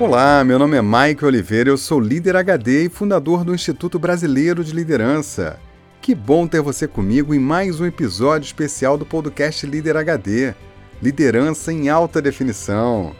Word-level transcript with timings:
Olá, 0.00 0.44
meu 0.44 0.60
nome 0.60 0.76
é 0.76 0.80
Mike 0.80 1.24
Oliveira, 1.24 1.70
eu 1.70 1.76
sou 1.76 1.98
líder 1.98 2.36
HD 2.36 2.84
e 2.84 2.88
fundador 2.88 3.42
do 3.42 3.52
Instituto 3.52 3.98
Brasileiro 3.98 4.62
de 4.62 4.72
Liderança. 4.72 5.58
Que 6.00 6.14
bom 6.14 6.46
ter 6.46 6.62
você 6.62 6.86
comigo 6.86 7.34
em 7.34 7.38
mais 7.40 7.80
um 7.80 7.84
episódio 7.84 8.46
especial 8.46 8.96
do 8.96 9.04
podcast 9.04 9.66
Líder 9.66 9.96
HD 9.96 10.54
Liderança 11.02 11.72
em 11.72 11.88
Alta 11.88 12.22
Definição. 12.22 13.12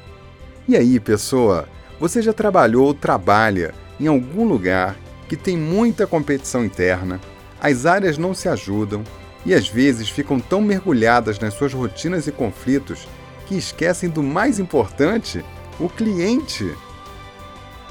E 0.68 0.76
aí, 0.76 1.00
pessoa, 1.00 1.68
você 1.98 2.22
já 2.22 2.32
trabalhou 2.32 2.86
ou 2.86 2.94
trabalha 2.94 3.74
em 3.98 4.06
algum 4.06 4.46
lugar 4.46 4.96
que 5.28 5.36
tem 5.36 5.56
muita 5.56 6.06
competição 6.06 6.64
interna, 6.64 7.20
as 7.60 7.86
áreas 7.86 8.16
não 8.16 8.32
se 8.32 8.48
ajudam 8.48 9.02
e 9.44 9.52
às 9.52 9.68
vezes 9.68 10.08
ficam 10.08 10.38
tão 10.38 10.60
mergulhadas 10.60 11.40
nas 11.40 11.54
suas 11.54 11.74
rotinas 11.74 12.28
e 12.28 12.32
conflitos 12.32 13.08
que 13.46 13.56
esquecem 13.56 14.08
do 14.08 14.22
mais 14.22 14.60
importante? 14.60 15.44
O 15.78 15.88
cliente. 15.88 16.74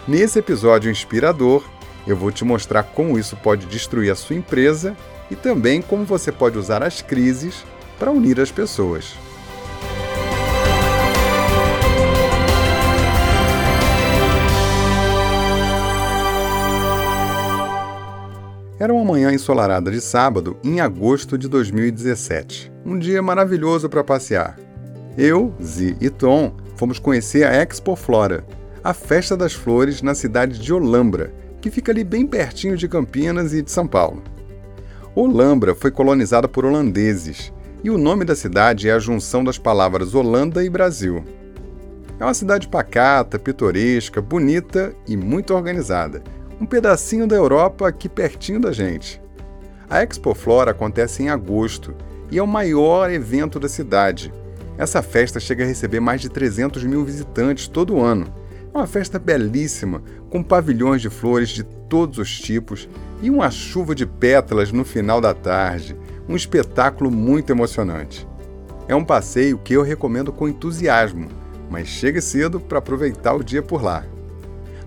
Nesse 0.07 0.39
episódio 0.39 0.91
inspirador, 0.91 1.63
eu 2.05 2.15
vou 2.15 2.31
te 2.31 2.45
mostrar 2.45 2.83
como 2.83 3.19
isso 3.19 3.35
pode 3.35 3.65
destruir 3.65 4.11
a 4.11 4.15
sua 4.15 4.35
empresa 4.35 4.95
e 5.29 5.35
também 5.35 5.81
como 5.81 6.05
você 6.05 6.31
pode 6.31 6.57
usar 6.57 6.81
as 6.81 7.01
crises 7.01 7.65
para 7.99 8.11
unir 8.11 8.39
as 8.39 8.51
pessoas. 8.51 9.15
Era 18.79 18.93
uma 18.93 19.03
manhã 19.03 19.33
ensolarada 19.33 19.89
de 19.89 19.99
sábado, 19.99 20.55
em 20.63 20.79
agosto 20.79 21.35
de 21.35 21.47
2017. 21.47 22.71
Um 22.85 22.97
dia 22.97 23.23
maravilhoso 23.23 23.89
para 23.89 24.03
passear. 24.03 24.57
Eu, 25.17 25.51
Zi 25.59 25.97
e 25.99 26.11
Tom 26.11 26.55
fomos 26.77 26.99
conhecer 26.99 27.43
a 27.43 27.53
Expo 27.53 27.95
Flora, 27.95 28.45
a 28.83 28.93
festa 28.93 29.35
das 29.35 29.53
flores 29.53 30.01
na 30.01 30.13
cidade 30.13 30.59
de 30.59 30.71
Olambra, 30.71 31.33
que 31.59 31.71
fica 31.71 31.91
ali 31.91 32.03
bem 32.03 32.25
pertinho 32.25 32.77
de 32.77 32.87
Campinas 32.87 33.53
e 33.53 33.61
de 33.61 33.71
São 33.71 33.87
Paulo. 33.87 34.23
Olambra 35.15 35.73
foi 35.73 35.89
colonizada 35.89 36.47
por 36.47 36.63
holandeses 36.63 37.51
e 37.83 37.89
o 37.89 37.97
nome 37.97 38.23
da 38.23 38.35
cidade 38.35 38.87
é 38.87 38.93
a 38.93 38.99
junção 38.99 39.43
das 39.43 39.57
palavras 39.57 40.13
Holanda 40.13 40.63
e 40.63 40.69
Brasil. 40.69 41.23
É 42.19 42.23
uma 42.23 42.33
cidade 42.33 42.67
pacata, 42.67 43.39
pitoresca, 43.39 44.21
bonita 44.21 44.93
e 45.07 45.17
muito 45.17 45.53
organizada. 45.53 46.21
Um 46.61 46.65
pedacinho 46.65 47.27
da 47.27 47.35
Europa 47.35 47.87
aqui 47.87 48.07
pertinho 48.07 48.59
da 48.59 48.71
gente. 48.71 49.21
A 49.89 50.03
Expo 50.03 50.35
Flora 50.35 50.71
acontece 50.71 51.23
em 51.23 51.29
agosto 51.29 51.95
e 52.29 52.37
é 52.37 52.43
o 52.43 52.47
maior 52.47 53.09
evento 53.09 53.59
da 53.59 53.69
cidade, 53.69 54.31
essa 54.77 55.01
festa 55.01 55.39
chega 55.39 55.63
a 55.63 55.67
receber 55.67 55.99
mais 55.99 56.21
de 56.21 56.29
300 56.29 56.83
mil 56.83 57.03
visitantes 57.03 57.67
todo 57.67 57.99
ano. 57.99 58.27
É 58.73 58.77
uma 58.77 58.85
festa 58.85 59.17
belíssima, 59.17 60.03
com 60.29 60.43
pavilhões 60.43 61.01
de 61.01 61.09
flores 61.09 61.49
de 61.49 61.63
todos 61.63 62.19
os 62.19 62.39
tipos 62.39 62.87
e 63.21 63.29
uma 63.29 63.49
chuva 63.49 63.95
de 63.95 64.05
pétalas 64.05 64.71
no 64.71 64.85
final 64.85 65.19
da 65.19 65.33
tarde. 65.33 65.97
Um 66.29 66.35
espetáculo 66.35 67.09
muito 67.09 67.51
emocionante. 67.51 68.27
É 68.87 68.95
um 68.95 69.03
passeio 69.03 69.57
que 69.57 69.73
eu 69.73 69.81
recomendo 69.81 70.31
com 70.31 70.47
entusiasmo, 70.47 71.27
mas 71.69 71.87
chegue 71.87 72.21
cedo 72.21 72.59
para 72.59 72.77
aproveitar 72.77 73.33
o 73.33 73.43
dia 73.43 73.63
por 73.63 73.81
lá. 73.81 74.05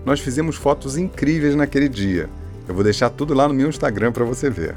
Nós 0.05 0.19
fizemos 0.19 0.55
fotos 0.55 0.97
incríveis 0.97 1.53
naquele 1.53 1.89
dia. 1.89 2.29
Eu 2.67 2.73
vou 2.73 2.83
deixar 2.83 3.09
tudo 3.09 3.33
lá 3.33 3.47
no 3.47 3.53
meu 3.53 3.67
Instagram 3.67 4.11
para 4.11 4.23
você 4.23 4.49
ver. 4.49 4.75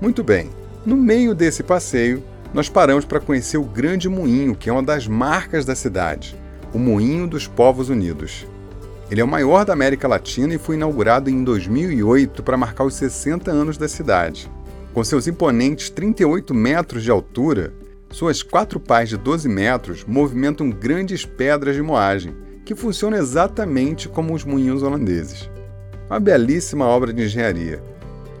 Muito 0.00 0.24
bem, 0.24 0.50
no 0.84 0.96
meio 0.96 1.34
desse 1.34 1.62
passeio, 1.62 2.22
nós 2.54 2.68
paramos 2.68 3.04
para 3.04 3.20
conhecer 3.20 3.56
o 3.56 3.64
Grande 3.64 4.08
Moinho, 4.08 4.54
que 4.54 4.68
é 4.68 4.72
uma 4.72 4.82
das 4.82 5.06
marcas 5.06 5.64
da 5.64 5.74
cidade, 5.74 6.36
o 6.72 6.78
Moinho 6.78 7.26
dos 7.26 7.46
Povos 7.46 7.88
Unidos. 7.88 8.46
Ele 9.10 9.20
é 9.20 9.24
o 9.24 9.28
maior 9.28 9.64
da 9.64 9.72
América 9.72 10.08
Latina 10.08 10.54
e 10.54 10.58
foi 10.58 10.76
inaugurado 10.76 11.30
em 11.30 11.42
2008 11.44 12.42
para 12.42 12.56
marcar 12.56 12.84
os 12.84 12.94
60 12.94 13.50
anos 13.50 13.78
da 13.78 13.88
cidade. 13.88 14.50
Com 14.92 15.02
seus 15.02 15.26
imponentes 15.26 15.88
38 15.90 16.54
metros 16.54 17.02
de 17.02 17.10
altura, 17.10 17.72
suas 18.10 18.42
quatro 18.42 18.78
pás 18.78 19.08
de 19.08 19.16
12 19.16 19.48
metros 19.48 20.04
movimentam 20.06 20.70
grandes 20.70 21.24
pedras 21.24 21.74
de 21.74 21.82
moagem, 21.82 22.34
que 22.64 22.74
funcionam 22.74 23.18
exatamente 23.18 24.08
como 24.08 24.34
os 24.34 24.44
moinhos 24.44 24.82
holandeses. 24.82 25.50
Uma 26.10 26.20
belíssima 26.20 26.84
obra 26.84 27.12
de 27.12 27.22
engenharia, 27.22 27.82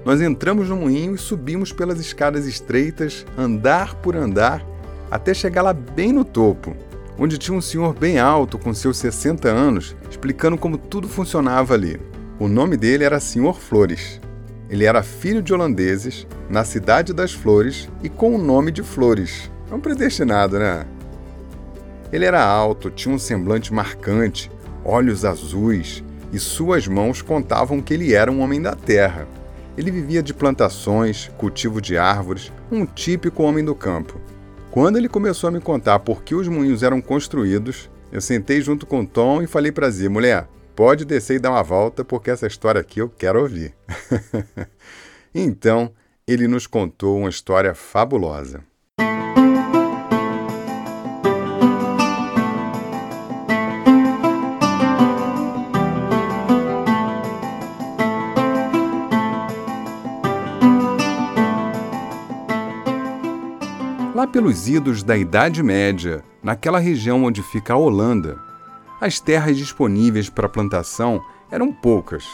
nós 0.04 0.20
entramos 0.20 0.68
no 0.68 0.76
moinho 0.76 1.14
e 1.14 1.18
subimos 1.18 1.72
pelas 1.72 2.00
escadas 2.00 2.46
estreitas, 2.46 3.24
andar 3.38 3.94
por 3.96 4.16
andar, 4.16 4.66
até 5.10 5.32
chegar 5.32 5.62
lá 5.62 5.72
bem 5.72 6.12
no 6.12 6.24
topo, 6.24 6.76
onde 7.18 7.38
tinha 7.38 7.56
um 7.56 7.60
senhor 7.60 7.94
bem 7.94 8.18
alto, 8.18 8.58
com 8.58 8.74
seus 8.74 8.96
60 8.96 9.48
anos, 9.48 9.94
explicando 10.10 10.58
como 10.58 10.76
tudo 10.76 11.08
funcionava 11.08 11.74
ali. 11.74 12.00
O 12.38 12.48
nome 12.48 12.76
dele 12.76 13.04
era 13.04 13.20
Senhor 13.20 13.60
Flores. 13.60 14.20
Ele 14.68 14.84
era 14.84 15.02
filho 15.02 15.42
de 15.42 15.52
holandeses, 15.52 16.26
na 16.48 16.64
cidade 16.64 17.12
das 17.12 17.32
Flores 17.32 17.88
e 18.02 18.08
com 18.08 18.34
o 18.34 18.38
nome 18.38 18.72
de 18.72 18.82
Flores. 18.82 19.50
É 19.70 19.74
um 19.74 19.80
predestinado, 19.80 20.58
né? 20.58 20.86
Ele 22.12 22.24
era 22.24 22.44
alto, 22.44 22.90
tinha 22.90 23.14
um 23.14 23.18
semblante 23.18 23.72
marcante, 23.72 24.50
olhos 24.84 25.24
azuis, 25.24 26.02
e 26.32 26.38
suas 26.38 26.88
mãos 26.88 27.22
contavam 27.22 27.80
que 27.80 27.94
ele 27.94 28.14
era 28.14 28.32
um 28.32 28.40
homem 28.40 28.60
da 28.60 28.74
terra. 28.74 29.28
Ele 29.76 29.90
vivia 29.90 30.22
de 30.22 30.34
plantações, 30.34 31.30
cultivo 31.38 31.80
de 31.80 31.96
árvores, 31.96 32.52
um 32.70 32.84
típico 32.84 33.42
homem 33.42 33.64
do 33.64 33.74
campo. 33.74 34.20
Quando 34.70 34.96
ele 34.96 35.08
começou 35.08 35.48
a 35.48 35.50
me 35.50 35.60
contar 35.60 35.98
por 36.00 36.22
que 36.22 36.34
os 36.34 36.48
moinhos 36.48 36.82
eram 36.82 37.00
construídos, 37.00 37.90
eu 38.10 38.20
sentei 38.20 38.60
junto 38.60 38.86
com 38.86 39.04
Tom 39.04 39.42
e 39.42 39.46
falei 39.46 39.72
para 39.72 39.90
Zia, 39.90 40.10
mulher, 40.10 40.46
pode 40.76 41.04
descer 41.04 41.36
e 41.36 41.38
dar 41.38 41.50
uma 41.50 41.62
volta 41.62 42.04
porque 42.04 42.30
essa 42.30 42.46
história 42.46 42.80
aqui 42.80 43.00
eu 43.00 43.08
quero 43.08 43.40
ouvir. 43.40 43.74
então, 45.34 45.92
ele 46.26 46.46
nos 46.46 46.66
contou 46.66 47.18
uma 47.18 47.30
história 47.30 47.74
fabulosa. 47.74 48.62
Pelos 64.32 64.66
idos 64.66 65.02
da 65.02 65.14
Idade 65.14 65.62
Média, 65.62 66.24
naquela 66.42 66.78
região 66.78 67.22
onde 67.22 67.42
fica 67.42 67.74
a 67.74 67.76
Holanda, 67.76 68.40
as 68.98 69.20
terras 69.20 69.58
disponíveis 69.58 70.30
para 70.30 70.48
plantação 70.48 71.22
eram 71.50 71.70
poucas. 71.70 72.24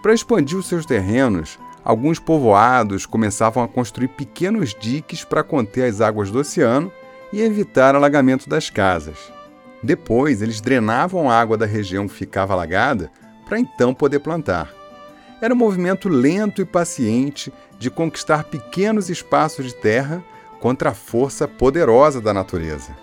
Para 0.00 0.14
expandir 0.14 0.56
os 0.56 0.68
seus 0.68 0.86
terrenos, 0.86 1.58
alguns 1.84 2.20
povoados 2.20 3.06
começavam 3.06 3.64
a 3.64 3.68
construir 3.68 4.08
pequenos 4.08 4.72
diques 4.72 5.24
para 5.24 5.42
conter 5.42 5.84
as 5.84 6.00
águas 6.00 6.30
do 6.30 6.38
oceano 6.38 6.92
e 7.32 7.40
evitar 7.40 7.96
alagamento 7.96 8.48
das 8.48 8.70
casas. 8.70 9.18
Depois, 9.82 10.42
eles 10.42 10.60
drenavam 10.60 11.28
a 11.28 11.34
água 11.34 11.58
da 11.58 11.66
região 11.66 12.06
que 12.06 12.14
ficava 12.14 12.52
alagada 12.52 13.10
para 13.44 13.58
então 13.58 13.92
poder 13.92 14.20
plantar. 14.20 14.72
Era 15.40 15.52
um 15.52 15.56
movimento 15.56 16.08
lento 16.08 16.62
e 16.62 16.64
paciente 16.64 17.52
de 17.80 17.90
conquistar 17.90 18.44
pequenos 18.44 19.10
espaços 19.10 19.66
de 19.66 19.74
terra 19.74 20.22
contra 20.62 20.90
a 20.90 20.94
força 20.94 21.48
poderosa 21.48 22.20
da 22.20 22.32
natureza. 22.32 22.96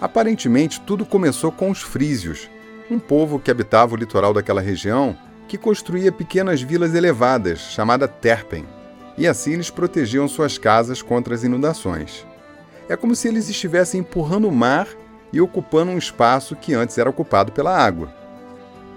Aparentemente, 0.00 0.80
tudo 0.80 1.06
começou 1.06 1.52
com 1.52 1.70
os 1.70 1.80
frísios, 1.80 2.50
um 2.90 2.98
povo 2.98 3.38
que 3.38 3.48
habitava 3.48 3.94
o 3.94 3.96
litoral 3.96 4.34
daquela 4.34 4.60
região 4.60 5.16
que 5.46 5.56
construía 5.56 6.10
pequenas 6.10 6.60
vilas 6.60 6.92
elevadas, 6.92 7.60
chamada 7.60 8.08
Terpen, 8.08 8.66
e 9.16 9.24
assim 9.24 9.52
eles 9.52 9.70
protegiam 9.70 10.26
suas 10.26 10.58
casas 10.58 11.00
contra 11.00 11.32
as 11.32 11.44
inundações. 11.44 12.26
É 12.88 12.96
como 12.96 13.14
se 13.14 13.28
eles 13.28 13.48
estivessem 13.48 14.00
empurrando 14.00 14.48
o 14.48 14.52
mar 14.52 14.88
e 15.32 15.40
ocupando 15.40 15.92
um 15.92 15.98
espaço 15.98 16.56
que 16.56 16.74
antes 16.74 16.98
era 16.98 17.08
ocupado 17.08 17.52
pela 17.52 17.76
água. 17.76 18.12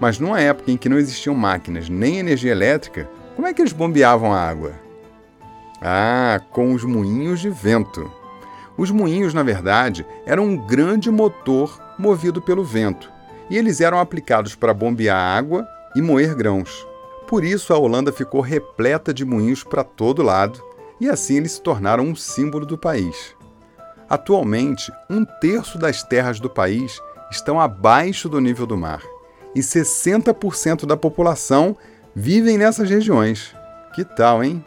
Mas 0.00 0.18
numa 0.18 0.40
época 0.40 0.72
em 0.72 0.76
que 0.76 0.88
não 0.88 0.98
existiam 0.98 1.34
máquinas 1.36 1.88
nem 1.88 2.18
energia 2.18 2.50
elétrica, 2.50 3.08
como 3.36 3.46
é 3.46 3.54
que 3.54 3.62
eles 3.62 3.72
bombeavam 3.72 4.32
a 4.32 4.40
água? 4.40 4.83
Ah, 5.80 6.40
com 6.50 6.72
os 6.72 6.84
moinhos 6.84 7.40
de 7.40 7.50
vento. 7.50 8.10
Os 8.76 8.90
moinhos, 8.90 9.32
na 9.32 9.42
verdade, 9.42 10.04
eram 10.26 10.44
um 10.44 10.56
grande 10.56 11.10
motor 11.10 11.80
movido 11.98 12.42
pelo 12.42 12.64
vento, 12.64 13.10
e 13.48 13.56
eles 13.56 13.80
eram 13.80 14.00
aplicados 14.00 14.54
para 14.54 14.74
bombear 14.74 15.16
água 15.16 15.66
e 15.94 16.02
moer 16.02 16.34
grãos. 16.34 16.86
Por 17.28 17.44
isso 17.44 17.72
a 17.72 17.78
Holanda 17.78 18.12
ficou 18.12 18.40
repleta 18.40 19.14
de 19.14 19.24
moinhos 19.24 19.62
para 19.62 19.84
todo 19.84 20.22
lado, 20.22 20.62
e 21.00 21.08
assim 21.08 21.36
eles 21.36 21.52
se 21.52 21.62
tornaram 21.62 22.04
um 22.04 22.16
símbolo 22.16 22.66
do 22.66 22.76
país. 22.76 23.34
Atualmente, 24.08 24.92
um 25.08 25.24
terço 25.24 25.78
das 25.78 26.02
terras 26.02 26.38
do 26.38 26.50
país 26.50 27.00
estão 27.30 27.60
abaixo 27.60 28.28
do 28.28 28.40
nível 28.40 28.66
do 28.66 28.76
mar, 28.76 29.02
e 29.54 29.60
60% 29.60 30.84
da 30.84 30.96
população 30.96 31.76
vivem 32.14 32.58
nessas 32.58 32.90
regiões. 32.90 33.54
Que 33.94 34.04
tal, 34.04 34.42
hein? 34.42 34.64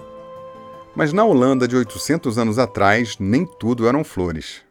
Mas 0.98 1.14
na 1.14 1.24
Holanda 1.24 1.68
de 1.68 1.76
800 1.76 2.40
anos 2.40 2.58
atrás, 2.58 3.18
nem 3.20 3.46
tudo 3.46 3.88
eram 3.88 4.04
flores. 4.04 4.64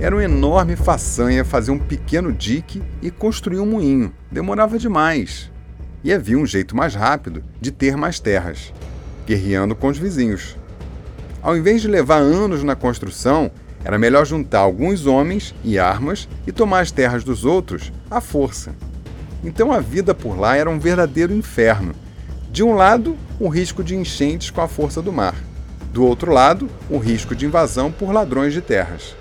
Era 0.00 0.16
uma 0.16 0.24
enorme 0.24 0.74
façanha 0.74 1.44
fazer 1.44 1.70
um 1.70 1.78
pequeno 1.78 2.32
dique 2.32 2.82
e 3.02 3.10
construir 3.10 3.58
um 3.58 3.66
moinho. 3.66 4.10
Demorava 4.32 4.78
demais. 4.78 5.52
E 6.02 6.10
havia 6.10 6.38
um 6.38 6.46
jeito 6.46 6.74
mais 6.74 6.94
rápido 6.94 7.44
de 7.60 7.70
ter 7.70 7.98
mais 7.98 8.18
terras, 8.18 8.72
guerreando 9.26 9.76
com 9.76 9.88
os 9.88 9.98
vizinhos. 9.98 10.56
Ao 11.42 11.54
invés 11.54 11.82
de 11.82 11.88
levar 11.88 12.20
anos 12.20 12.64
na 12.64 12.74
construção, 12.74 13.50
era 13.84 13.98
melhor 13.98 14.24
juntar 14.24 14.60
alguns 14.60 15.04
homens 15.04 15.54
e 15.62 15.78
armas 15.78 16.26
e 16.46 16.52
tomar 16.52 16.80
as 16.80 16.90
terras 16.90 17.22
dos 17.22 17.44
outros 17.44 17.92
à 18.10 18.18
força. 18.18 18.74
Então 19.44 19.70
a 19.70 19.78
vida 19.78 20.14
por 20.14 20.38
lá 20.38 20.56
era 20.56 20.70
um 20.70 20.78
verdadeiro 20.78 21.34
inferno. 21.34 21.94
De 22.50 22.62
um 22.62 22.74
lado, 22.74 23.16
o 23.38 23.48
risco 23.48 23.84
de 23.84 23.94
enchentes 23.94 24.50
com 24.50 24.62
a 24.62 24.68
força 24.68 25.02
do 25.02 25.12
mar. 25.12 25.34
Do 25.92 26.04
outro 26.04 26.32
lado, 26.32 26.68
o 26.88 26.98
risco 26.98 27.36
de 27.36 27.44
invasão 27.44 27.92
por 27.92 28.10
ladrões 28.10 28.52
de 28.52 28.62
terras. 28.62 29.14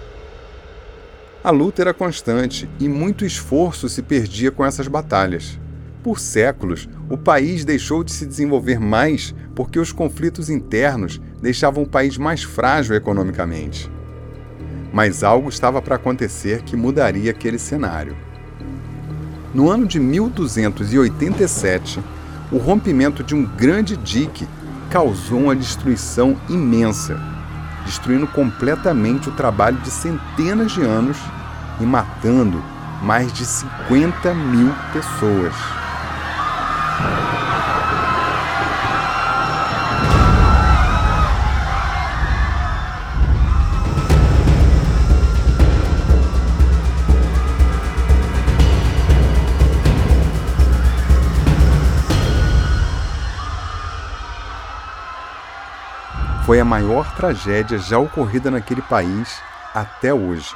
A 1.43 1.51
luta 1.51 1.81
era 1.81 1.93
constante 1.93 2.69
e 2.79 2.87
muito 2.87 3.25
esforço 3.25 3.89
se 3.89 4.01
perdia 4.01 4.49
com 4.49 4.65
essas 4.65 4.87
batalhas. 4.87 5.59
Por 6.01 6.19
séculos, 6.19 6.87
o 7.09 7.17
país 7.17 7.65
deixou 7.65 8.03
de 8.03 8.13
se 8.13 8.25
desenvolver 8.25 8.79
mais 8.79 9.35
porque 9.53 9.77
os 9.77 9.91
conflitos 9.91 10.49
internos 10.49 11.19
deixavam 11.41 11.83
o 11.83 11.89
país 11.89 12.17
mais 12.17 12.43
frágil 12.43 12.95
economicamente. 12.95 13.91
Mas 14.93 15.23
algo 15.23 15.49
estava 15.49 15.81
para 15.81 15.95
acontecer 15.95 16.61
que 16.63 16.75
mudaria 16.75 17.31
aquele 17.31 17.59
cenário. 17.59 18.15
No 19.53 19.69
ano 19.69 19.85
de 19.85 20.00
1287, 20.00 22.00
o 22.51 22.57
rompimento 22.57 23.23
de 23.23 23.35
um 23.35 23.45
grande 23.45 23.95
dique 23.95 24.47
causou 24.89 25.41
uma 25.41 25.55
destruição 25.55 26.35
imensa, 26.50 27.21
destruindo 27.85 28.25
completamente 28.25 29.29
o 29.29 29.33
trabalho 29.33 29.77
de 29.77 29.91
centenas 29.91 30.71
de 30.71 30.81
anos 30.81 31.17
e 31.79 31.83
matando 31.83 32.63
mais 33.03 33.31
de 33.31 33.45
50 33.45 34.33
mil 34.33 34.73
pessoas. 34.91 35.82
Foi 56.53 56.59
a 56.59 56.65
maior 56.65 57.15
tragédia 57.15 57.79
já 57.79 57.97
ocorrida 57.97 58.51
naquele 58.51 58.83
país 58.83 59.41
até 59.73 60.13
hoje. 60.13 60.53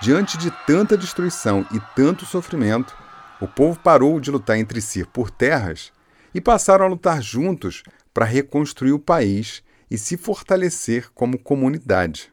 Diante 0.00 0.38
de 0.38 0.50
tanta 0.66 0.96
destruição 0.96 1.66
e 1.70 1.78
tanto 1.94 2.24
sofrimento, 2.24 2.96
o 3.38 3.46
povo 3.46 3.78
parou 3.78 4.18
de 4.18 4.30
lutar 4.30 4.56
entre 4.56 4.80
si 4.80 5.04
por 5.04 5.30
terras 5.30 5.92
e 6.34 6.40
passaram 6.40 6.86
a 6.86 6.88
lutar 6.88 7.20
juntos 7.20 7.82
para 8.14 8.24
reconstruir 8.24 8.92
o 8.92 8.98
país 8.98 9.62
e 9.90 9.98
se 9.98 10.16
fortalecer 10.16 11.10
como 11.14 11.38
comunidade. 11.38 12.32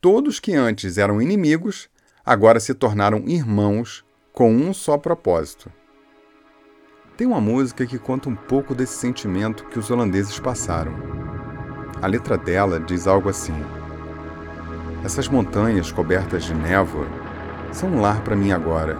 Todos 0.00 0.40
que 0.40 0.52
antes 0.52 0.98
eram 0.98 1.22
inimigos, 1.22 1.88
agora 2.26 2.58
se 2.58 2.74
tornaram 2.74 3.22
irmãos 3.28 4.04
com 4.32 4.52
um 4.52 4.74
só 4.74 4.98
propósito. 4.98 5.72
Tem 7.16 7.24
uma 7.24 7.40
música 7.40 7.86
que 7.86 8.00
conta 8.00 8.28
um 8.28 8.34
pouco 8.34 8.74
desse 8.74 8.96
sentimento 8.96 9.64
que 9.66 9.78
os 9.78 9.88
holandeses 9.92 10.40
passaram. 10.40 11.33
A 12.04 12.06
letra 12.06 12.36
dela 12.36 12.78
diz 12.78 13.06
algo 13.06 13.30
assim: 13.30 13.54
Essas 15.02 15.26
montanhas 15.26 15.90
cobertas 15.90 16.44
de 16.44 16.52
névoa 16.52 17.06
são 17.72 17.88
um 17.88 18.00
lar 18.02 18.20
para 18.20 18.36
mim 18.36 18.52
agora. 18.52 18.98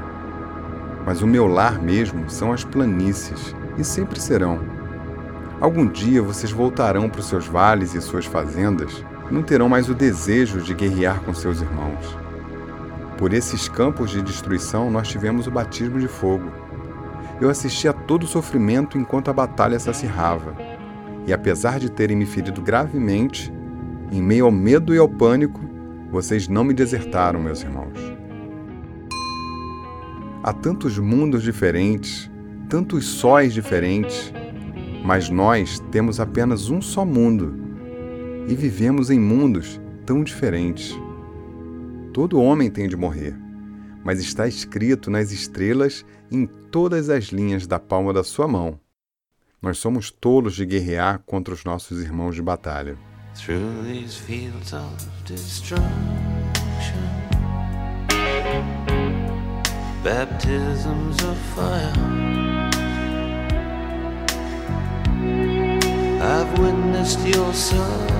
Mas 1.05 1.21
o 1.21 1.27
meu 1.27 1.47
lar 1.47 1.79
mesmo 1.79 2.31
são 2.31 2.51
as 2.51 2.65
planícies 2.65 3.55
e 3.77 3.85
sempre 3.85 4.19
serão. 4.19 4.59
Algum 5.61 5.87
dia 5.87 6.23
vocês 6.23 6.51
voltarão 6.51 7.11
para 7.11 7.21
os 7.21 7.27
seus 7.27 7.47
vales 7.47 7.95
e 7.95 8.01
suas 8.01 8.25
fazendas 8.25 9.05
e 9.31 9.35
não 9.35 9.43
terão 9.43 9.69
mais 9.69 9.91
o 9.91 9.95
desejo 9.95 10.62
de 10.62 10.73
guerrear 10.73 11.21
com 11.21 11.35
seus 11.35 11.61
irmãos. 11.61 12.17
Por 13.19 13.35
esses 13.35 13.69
campos 13.69 14.12
de 14.12 14.23
destruição 14.23 14.91
nós 14.91 15.09
tivemos 15.09 15.47
o 15.47 15.51
batismo 15.51 16.01
de 16.01 16.09
fogo. 16.09 16.51
Eu 17.39 17.51
assisti 17.51 17.87
a 17.87 17.93
todo 17.93 18.23
o 18.23 18.27
sofrimento 18.27 18.97
enquanto 18.97 19.29
a 19.29 19.35
batalha 19.35 19.79
se 19.79 19.91
acirrava 19.91 20.74
e 21.26 21.32
apesar 21.32 21.79
de 21.79 21.91
terem 21.91 22.17
me 22.17 22.26
ferido 22.26 22.61
gravemente, 22.61 23.53
em 24.12 24.23
meio 24.23 24.44
ao 24.44 24.50
medo 24.50 24.94
e 24.94 24.99
ao 24.99 25.09
pânico, 25.09 25.61
vocês 26.11 26.49
não 26.49 26.65
me 26.65 26.75
desertaram, 26.75 27.41
meus 27.41 27.62
irmãos. 27.62 27.99
Há 30.43 30.53
tantos 30.53 30.99
mundos 30.99 31.43
diferentes, 31.43 32.31
tantos 32.69 33.06
sóis 33.06 33.55
diferentes, 33.55 34.32
mas 35.05 35.31
nós 35.31 35.81
temos 35.91 36.21
apenas 36.21 36.69
um 36.69 36.81
só 36.81 37.05
mundo 37.05 37.55
e 38.47 38.55
vivemos 38.55 39.11
em 39.11 39.19
mundos 39.19 39.81
tão 40.05 40.23
diferentes. 40.23 40.94
Todo 42.12 42.41
homem 42.41 42.70
tem 42.70 42.87
de 42.87 42.97
morrer, 42.97 43.35
mas 44.05 44.20
está 44.20 44.47
escrito 44.47 45.11
nas 45.11 45.32
estrelas 45.32 46.05
em 46.31 46.47
todas 46.47 47.09
as 47.09 47.25
linhas 47.25 47.67
da 47.67 47.79
palma 47.79 48.12
da 48.12 48.23
sua 48.23 48.47
mão 48.47 48.79
nós 49.64 49.78
somos 49.78 50.11
tolos 50.11 50.55
de 50.55 50.66
guerrear 50.66 51.22
contra 51.25 51.55
os 51.55 51.64
nossos 51.64 52.02
irmãos 52.02 52.37
de 52.37 52.43
batalha. 52.43 52.99
Baptisms 60.05 61.16
of 61.25 61.38
fire. 61.55 62.34
I've 66.20 66.58
witnessed 66.58 67.26
your 67.26 67.55
suffering 67.55 68.13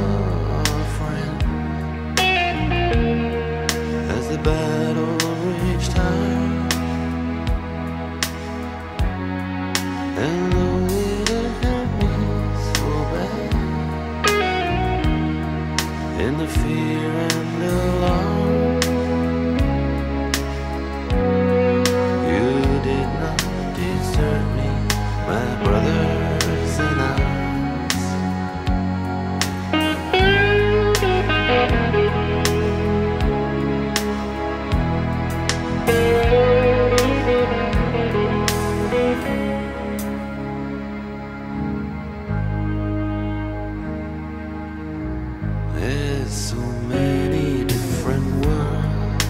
There's 45.75 46.31
so 46.31 46.57
many 46.57 47.65
different 47.65 48.47
worlds, 48.47 49.25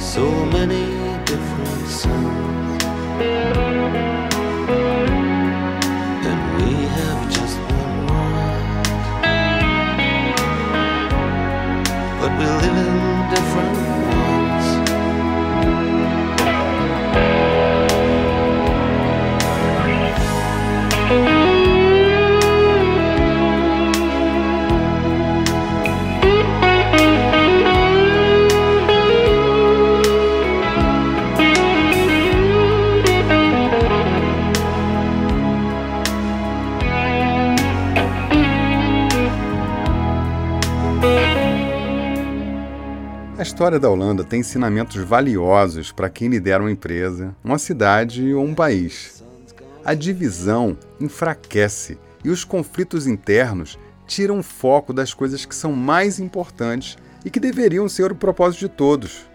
so 0.00 0.24
many 0.46 0.84
different 1.24 1.88
sounds, 1.88 2.84
and 6.30 6.40
we 6.56 6.70
have 6.96 7.20
just 7.30 7.58
one 7.58 7.96
world, 8.06 8.64
but 12.20 12.30
we 12.38 12.44
live 12.44 12.76
in 12.86 12.94
different. 13.34 13.85
História 43.42 43.78
da 43.78 43.90
Holanda 43.90 44.24
tem 44.24 44.40
ensinamentos 44.40 44.96
valiosos 44.96 45.92
para 45.92 46.08
quem 46.08 46.28
lidera 46.28 46.62
uma 46.62 46.70
empresa, 46.70 47.36
uma 47.44 47.58
cidade 47.58 48.32
ou 48.32 48.42
um 48.42 48.54
país. 48.54 49.22
A 49.84 49.92
divisão 49.92 50.76
enfraquece 50.98 51.98
e 52.24 52.30
os 52.30 52.44
conflitos 52.44 53.06
internos 53.06 53.78
tiram 54.06 54.42
foco 54.42 54.90
das 54.90 55.12
coisas 55.12 55.44
que 55.44 55.54
são 55.54 55.72
mais 55.72 56.18
importantes 56.18 56.96
e 57.26 57.30
que 57.30 57.38
deveriam 57.38 57.88
ser 57.90 58.10
o 58.10 58.16
propósito 58.16 58.60
de 58.60 58.68
todos. 58.70 59.26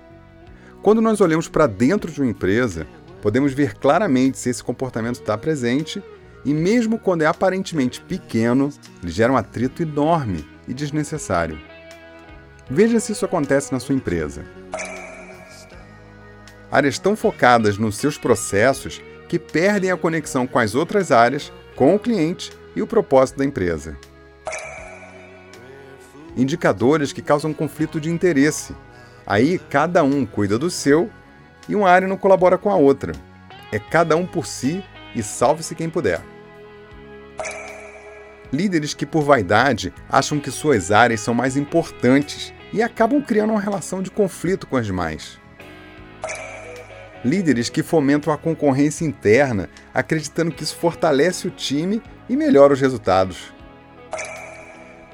Quando 0.81 1.00
nós 1.00 1.22
olhamos 1.22 1.48
para 1.48 1.67
dentro 1.67 2.12
de 2.12 2.20
uma 2.20 2.31
empresa, 2.31 2.88
podemos 3.22 3.53
ver 3.53 3.75
claramente 3.75 4.39
se 4.39 4.50
esse 4.50 4.63
comportamento 4.63 5.20
está 5.20 5.38
presente 5.38 6.01
e, 6.43 6.55
mesmo 6.55 6.98
quando 6.98 7.22
é 7.22 7.27
aparentemente 7.27 8.01
pequeno, 8.01 8.72
ele 9.03 9.12
gera 9.12 9.31
um 9.31 9.38
atrito 9.38 9.84
enorme 9.84 10.43
e 10.67 10.74
desnecessário. 10.74 11.70
Veja 12.73 13.01
se 13.01 13.11
isso 13.11 13.25
acontece 13.25 13.69
na 13.73 13.81
sua 13.81 13.93
empresa. 13.93 14.45
Áreas 16.71 16.97
tão 16.97 17.17
focadas 17.17 17.77
nos 17.77 17.97
seus 17.97 18.17
processos 18.17 19.01
que 19.27 19.37
perdem 19.37 19.91
a 19.91 19.97
conexão 19.97 20.47
com 20.47 20.57
as 20.57 20.73
outras 20.73 21.11
áreas, 21.11 21.51
com 21.75 21.93
o 21.93 21.99
cliente 21.99 22.49
e 22.73 22.81
o 22.81 22.87
propósito 22.87 23.39
da 23.39 23.45
empresa. 23.45 23.97
Indicadores 26.37 27.11
que 27.11 27.21
causam 27.21 27.53
conflito 27.53 27.99
de 27.99 28.09
interesse. 28.09 28.73
Aí 29.27 29.59
cada 29.59 30.01
um 30.01 30.25
cuida 30.25 30.57
do 30.57 30.69
seu 30.69 31.09
e 31.67 31.75
uma 31.75 31.89
área 31.89 32.07
não 32.07 32.15
colabora 32.15 32.57
com 32.57 32.69
a 32.69 32.77
outra. 32.77 33.11
É 33.69 33.79
cada 33.79 34.15
um 34.15 34.25
por 34.25 34.45
si 34.45 34.81
e 35.13 35.21
salve-se 35.21 35.75
quem 35.75 35.89
puder. 35.89 36.21
Líderes 38.49 38.93
que, 38.93 39.05
por 39.05 39.23
vaidade, 39.23 39.93
acham 40.09 40.39
que 40.39 40.49
suas 40.49 40.89
áreas 40.89 41.19
são 41.19 41.33
mais 41.33 41.57
importantes 41.57 42.53
e 42.73 42.81
acabam 42.81 43.21
criando 43.21 43.51
uma 43.51 43.61
relação 43.61 44.01
de 44.01 44.11
conflito 44.11 44.67
com 44.67 44.77
as 44.77 44.85
demais. 44.85 45.39
Líderes 47.23 47.69
que 47.69 47.83
fomentam 47.83 48.33
a 48.33 48.37
concorrência 48.37 49.05
interna, 49.05 49.69
acreditando 49.93 50.51
que 50.51 50.63
isso 50.63 50.75
fortalece 50.75 51.47
o 51.47 51.51
time 51.51 52.01
e 52.27 52.35
melhora 52.35 52.73
os 52.73 52.81
resultados. 52.81 53.53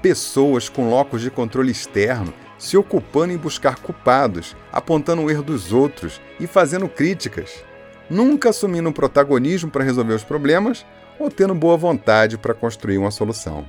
Pessoas 0.02 0.70
com 0.70 0.90
locos 0.90 1.22
de 1.22 1.30
controle 1.30 1.72
externo 1.72 2.34
se 2.58 2.78
ocupando 2.78 3.34
em 3.34 3.38
buscar 3.38 3.78
culpados, 3.78 4.56
apontando 4.72 5.22
o 5.22 5.30
erro 5.30 5.44
dos 5.44 5.72
outros 5.72 6.22
e 6.40 6.48
fazendo 6.48 6.90
críticas, 6.90 7.64
nunca 8.10 8.50
assumindo 8.50 8.92
protagonismo 8.92 9.70
para 9.70 9.84
resolver 9.84 10.14
os 10.14 10.24
problemas 10.24 10.86
ou 11.20 11.30
tendo 11.30 11.54
boa 11.54 11.78
vontade 11.78 12.38
para 12.38 12.54
construir 12.54 12.98
uma 12.98 13.12
solução. 13.12 13.66